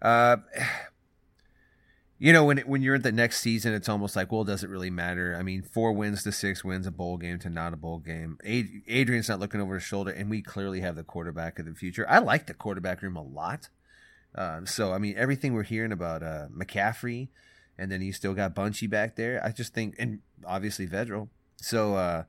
[0.00, 0.38] uh,
[2.18, 4.64] you know, when it, when you're at the next season, it's almost like, well, does
[4.64, 5.36] it really matter?
[5.38, 8.38] I mean, four wins to six wins, a bowl game to not a bowl game.
[8.42, 11.74] Ad- Adrian's not looking over his shoulder, and we clearly have the quarterback of the
[11.74, 12.06] future.
[12.08, 13.68] I like the quarterback room a lot.
[14.34, 17.28] Uh, so, I mean, everything we're hearing about uh, McCaffrey
[17.80, 19.42] and then you still got Bunchy back there.
[19.44, 21.28] I just think, and obviously Vedral.
[21.56, 22.24] So uh,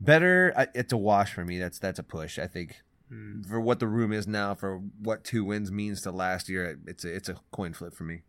[0.00, 0.54] better.
[0.74, 1.58] It's a wash for me.
[1.58, 2.38] That's that's a push.
[2.38, 3.46] I think mm.
[3.46, 7.04] for what the room is now, for what two wins means to last year, it's
[7.04, 8.22] a it's a coin flip for me.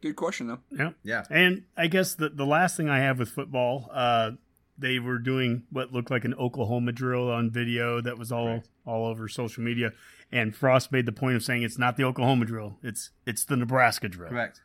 [0.00, 0.60] Good question though.
[0.70, 1.24] Yeah, yeah.
[1.30, 4.32] And I guess the the last thing I have with football, uh,
[4.78, 8.68] they were doing what looked like an Oklahoma drill on video that was all right.
[8.86, 9.92] all over social media.
[10.32, 13.56] And Frost made the point of saying it's not the Oklahoma drill; it's it's the
[13.56, 14.30] Nebraska drill.
[14.30, 14.60] Correct.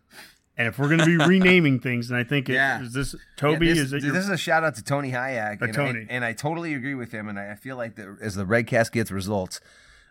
[0.57, 2.82] And if we're going to be renaming things, and I think it, yeah.
[2.82, 3.68] is this Toby?
[3.68, 6.01] Yeah, this, is it this is a shout out to Tony Hayek, and, Tony.
[6.01, 7.28] I, and I totally agree with him.
[7.28, 9.59] And I feel like the, as the red cast gets results,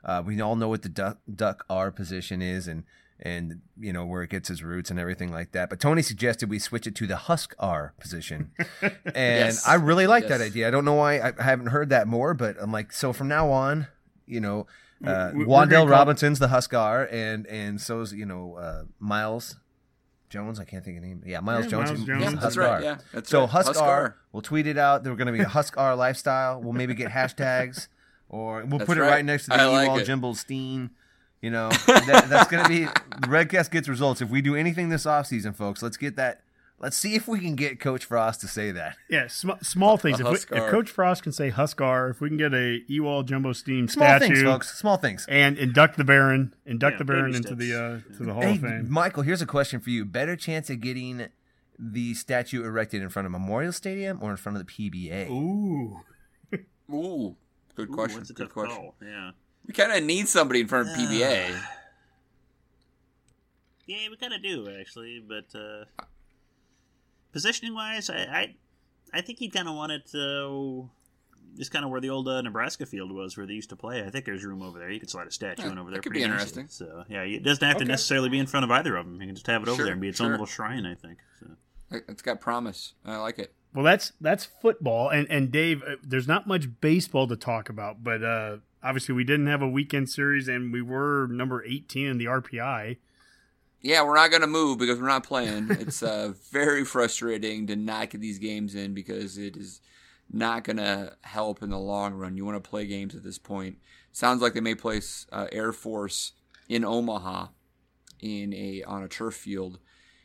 [0.05, 2.85] uh, we all know what the duck, duck R position is, and
[3.21, 5.71] and you know where it gets its roots and everything like that.
[5.71, 8.51] But Tony suggested we switch it to the Husk R position,
[8.83, 9.67] and yes.
[9.67, 10.31] I really like yes.
[10.31, 10.69] that idea.
[10.69, 13.51] I don't know why I haven't heard that more, but I'm like, so from now
[13.51, 13.87] on,
[14.27, 14.67] you know,
[15.07, 19.57] uh, Wan'Dale Robinson's the Huskar, and and so's you know uh, Miles
[20.29, 20.59] Jones.
[20.59, 21.23] I can't think of the name.
[21.25, 21.91] Yeah, Miles yeah, Jones.
[21.91, 22.23] Miles Jones.
[22.23, 22.83] Yeah, that's right.
[22.83, 23.51] Yeah, that's so right.
[23.51, 24.15] Huskar, Huskar.
[24.33, 25.05] We'll tweet it out.
[25.05, 26.61] We're going to be a Huskar lifestyle.
[26.61, 27.89] We'll maybe get hashtags,
[28.29, 29.11] or we'll that's put it right.
[29.11, 30.91] right next to the I like Ewald Jimble Steen
[31.41, 32.87] You know, that, that's going to be
[33.29, 34.23] Redcast gets results.
[34.23, 36.41] If we do anything this offseason, folks, let's get that.
[36.85, 38.97] Let's see if we can get Coach Frost to say that.
[39.09, 40.21] Yeah, sm- small things.
[40.21, 43.53] If, we, if, Coach Frost can say Huskar, if we can get a Ewald Jumbo
[43.55, 43.93] Stiehm statue.
[44.05, 44.79] Small statue, things, folks.
[44.79, 45.25] Small things.
[45.27, 48.43] and induct the Baron, induct Yeah, the Baron baby into the uh, to the Hall
[48.43, 48.87] Hey, of Fame.
[48.91, 50.05] Michael, here's a question for you.
[50.05, 51.29] Better chance of getting
[51.79, 55.31] the statue erected in front of Memorial Stadium or in front of the PBA?
[55.31, 56.01] Ooh,
[56.93, 57.35] Ooh,
[57.77, 58.19] good Ooh, question.
[58.19, 58.77] that's a Good tough question.
[58.77, 58.95] call.
[59.03, 59.31] Yeah.
[59.67, 61.59] We kind of need somebody in front of PBA.
[63.87, 65.85] Yeah, we kind of do actually, but uh,
[67.35, 68.55] positioning wise, I, I
[69.13, 70.87] I think he'd kind of want it uh,
[71.59, 74.03] just kind of where the old uh, Nebraska field was, where they used to play.
[74.03, 74.91] I think there's room over there.
[74.91, 76.01] You could slide a statue Yeah, in over there.
[76.01, 76.63] could pretty be nicely.
[76.63, 76.87] interesting.
[76.89, 77.91] So yeah, it doesn't have to Okay.
[77.93, 79.21] necessarily be in front of either of them.
[79.21, 80.27] You can just have it over Sure, there and be its sure.
[80.27, 80.87] own little shrine.
[80.87, 81.19] I think.
[81.41, 81.51] So.
[82.09, 82.95] It's got promise.
[83.05, 83.53] I like it.
[83.75, 88.03] well, that's that's football, and and Dave, uh, there's not much baseball to talk about,
[88.03, 92.19] but uh, obviously we didn't have a weekend series, and we were number 18 in
[92.19, 92.97] the RPI.
[93.85, 95.69] Yeah, we're not going to move because we're not playing.
[95.71, 99.83] It's uh, very frustrating to not get these games in because it is
[100.33, 102.35] not going to help in the long run.
[102.35, 103.77] You want to play games at this point.
[104.11, 106.33] Sounds like they may place uh, Air Force
[106.67, 107.49] in Omaha
[108.21, 109.79] in a on a turf field,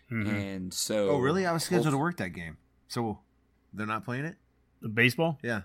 [0.09, 1.45] and so Oh, really?
[1.45, 2.57] I was scheduled to work that game.
[2.87, 3.19] So
[3.73, 4.37] they're not playing it?
[4.81, 5.37] The baseball.
[5.43, 5.63] Yeah.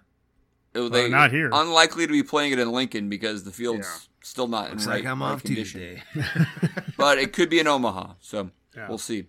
[0.75, 1.49] Oh, they not here.
[1.53, 4.14] Unlikely to be playing it in Lincoln because the field's Yeah.
[4.25, 6.01] Still not Looks in right, like I'm right off condition.
[6.13, 6.37] Tuesday.
[6.97, 8.15] but it could be in Omaha.
[8.21, 8.89] So Yeah.
[8.89, 9.27] we'll see.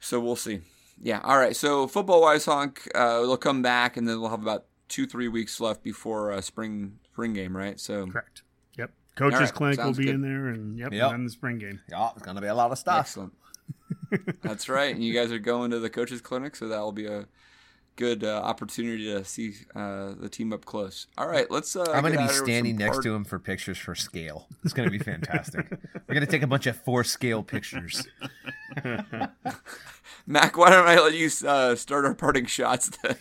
[0.00, 0.60] So we'll see.
[1.02, 1.20] Yeah.
[1.22, 1.56] All right.
[1.56, 2.88] So football wise, honk.
[2.94, 6.40] Uh, they'll come back, and then we'll have about two, three weeks left before uh,
[6.40, 7.78] spring spring game, right?
[7.80, 8.42] So Correct.
[8.76, 8.90] Yep.
[9.16, 10.14] Coaches right, clinic will be good.
[10.16, 11.02] in there, and yep, Yep.
[11.04, 11.80] and then the spring game.
[11.90, 13.00] yeah, it's going to be a lot of stuff.
[13.00, 13.32] excellent.
[14.42, 14.94] That's right.
[14.94, 17.26] And you guys are going to the coaches clinic, so that will be a
[17.98, 21.08] good uh, opportunity to see uh, the team up close.
[21.18, 21.50] All right.
[21.50, 21.74] Let's.
[21.76, 23.38] Uh, I'm going to be out of here with standing next part- to him for
[23.38, 24.48] pictures for scale.
[24.64, 25.66] It's going to be fantastic.
[26.06, 28.06] We're going to take a bunch of four scale pictures.
[30.26, 30.56] Mac.
[30.56, 33.16] Why don't I let you uh, start our parting shots then?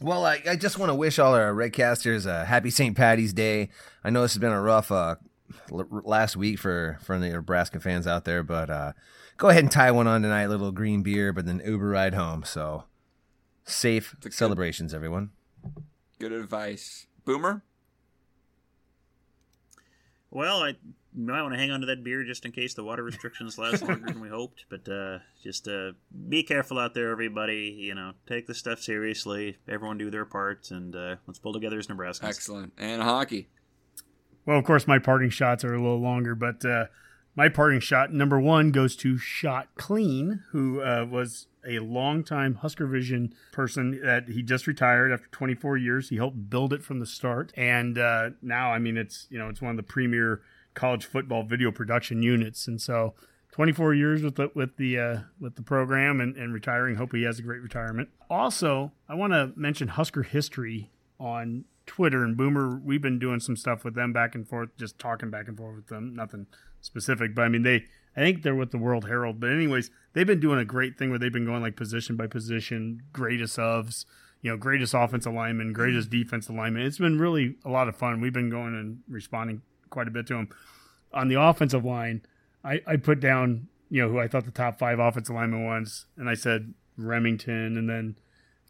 [0.00, 2.96] Well, I, I just want to wish all our Redcasters a happy St.
[2.96, 3.70] Patty's Day.
[4.02, 5.14] I know this has been a rough uh,
[5.70, 8.92] l- last week for, for the Nebraska fans out there, but uh,
[9.36, 12.42] go ahead and tie one on tonight, little green beer, but then Uber ride home.
[12.44, 12.84] So
[13.64, 15.30] safe good- celebrations, everyone.
[16.18, 17.62] Good advice, Boomer.
[20.30, 20.74] Well, I
[21.14, 23.82] might want to hang on to that beer just in case the water restrictions last
[23.88, 24.64] longer than we hoped.
[24.68, 25.92] But uh, just uh,
[26.28, 27.76] be careful out there, everybody.
[27.78, 29.58] You know, take the stuff seriously.
[29.68, 32.24] Everyone do their parts, and uh, let's pull together as Nebraskans.
[32.28, 32.72] Excellent.
[32.78, 33.46] And Honky.
[34.44, 36.86] Well, of course, my parting shots are a little longer, but uh,
[37.36, 42.86] my parting shot number one goes to Shot Clean, who uh, was a longtime Husker
[42.86, 46.08] Vision person that he just retired after 24 years.
[46.10, 49.48] He helped build it from the start, and uh, now, I mean, it's you know
[49.48, 50.42] it's one of the premier
[50.74, 53.14] college football video production units, and so.
[53.52, 56.96] 24 years with the with the uh, with the program and, and retiring.
[56.96, 58.08] Hope he has a great retirement.
[58.28, 62.80] Also, I want to mention Husker history on Twitter and Boomer.
[62.82, 65.76] We've been doing some stuff with them back and forth, just talking back and forth
[65.76, 66.16] with them.
[66.16, 66.48] Nothing
[66.84, 67.84] specific, but I mean they.
[68.16, 71.10] I think they're with the World Herald, but anyways, they've been doing a great thing
[71.10, 74.04] where they've been going like position by position, greatest ofs,
[74.40, 76.22] you know, greatest offensive lineman, greatest mm-hmm.
[76.22, 76.86] defense alignment.
[76.86, 78.20] It's been really a lot of fun.
[78.20, 80.48] We've been going and responding quite a bit to them.
[81.12, 82.22] On the offensive line,
[82.62, 86.06] I, I put down, you know, who I thought the top five offensive linemen was,
[86.16, 88.16] and I said Rimington, and then,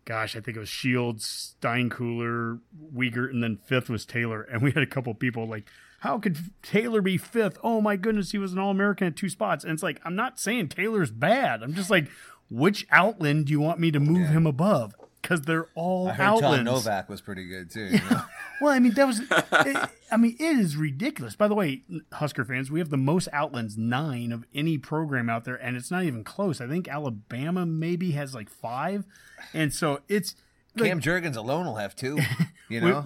[0.05, 2.61] gosh, I think it was Shields, Steinkuhler,
[2.95, 4.43] Wiegert, and then fifth was Taylor.
[4.43, 5.69] And we had a couple people like,
[6.05, 7.57] how could Taylor be fifth?
[7.65, 9.65] Oh my goodness, he was an All American at two spots.
[9.65, 11.63] And it's like, I'm not saying Taylor's bad.
[11.63, 12.09] I'm just like,
[12.51, 14.95] which outland do you want me to move him above?
[15.23, 16.65] Because they're all I heard Tom.
[16.65, 17.87] Novak was pretty good too.
[17.87, 18.23] You know?
[18.61, 19.21] Well, I mean, that was.
[19.21, 21.35] it, I mean, it is ridiculous.
[21.35, 21.83] By the way,
[22.13, 25.91] Husker fans, we have the most outlands, nine of any program out there, and it's
[25.91, 26.61] not even close.
[26.61, 29.07] I think Alabama maybe has like five,
[29.53, 30.37] and so it's.
[30.77, 32.19] like, Cam Jurgens alone will have two.
[32.75, 33.05] You we- know,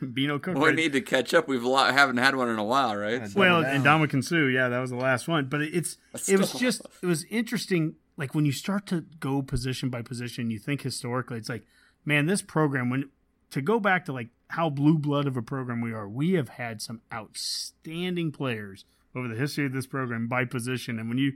[0.00, 0.56] we- Bino Cook.
[0.56, 1.48] We need to catch up.
[1.48, 3.20] We've a lot, haven't had one in a while, right?
[3.20, 3.98] Yeah, well, and down.
[3.98, 5.46] Dominican Sue, yeah, that was the last one.
[5.46, 5.96] But it's
[6.28, 7.96] it was just it was interesting.
[8.16, 11.64] Like when you start to go position by position, you think historically, it's like,
[12.04, 13.10] man, this program when
[13.50, 16.50] to go back to like how blue blood of a program we are, we have
[16.50, 20.98] had some outstanding players over the history of this program by position.
[20.98, 21.34] And when you,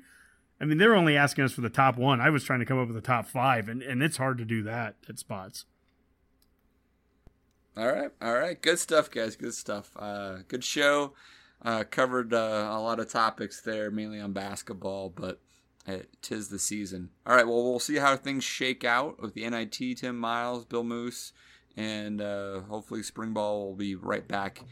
[0.61, 2.21] I mean, they're only asking us for the top one.
[2.21, 4.45] I was trying to come up with the top five, and and it's hard to
[4.45, 5.65] do that at spots.
[7.79, 9.37] All right, all right, good stuff, guys.
[9.37, 9.93] Good stuff.
[9.97, 11.13] Uh, good show.
[11.63, 15.41] Uh, covered uh, a lot of topics there, mainly on basketball, but
[15.87, 17.11] it tis the season.
[17.25, 19.99] All right, well, we'll see how things shake out with the NIT.
[19.99, 21.33] Tim Miles, Bill Moos,
[21.77, 24.65] and uh, hopefully spring ball will be right back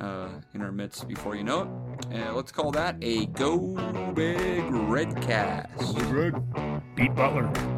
[0.00, 2.06] uh, in our midst before you know it.
[2.10, 3.58] And let's call that a Go
[4.14, 5.94] Big Red Cast.
[6.96, 7.77] Beat Butler.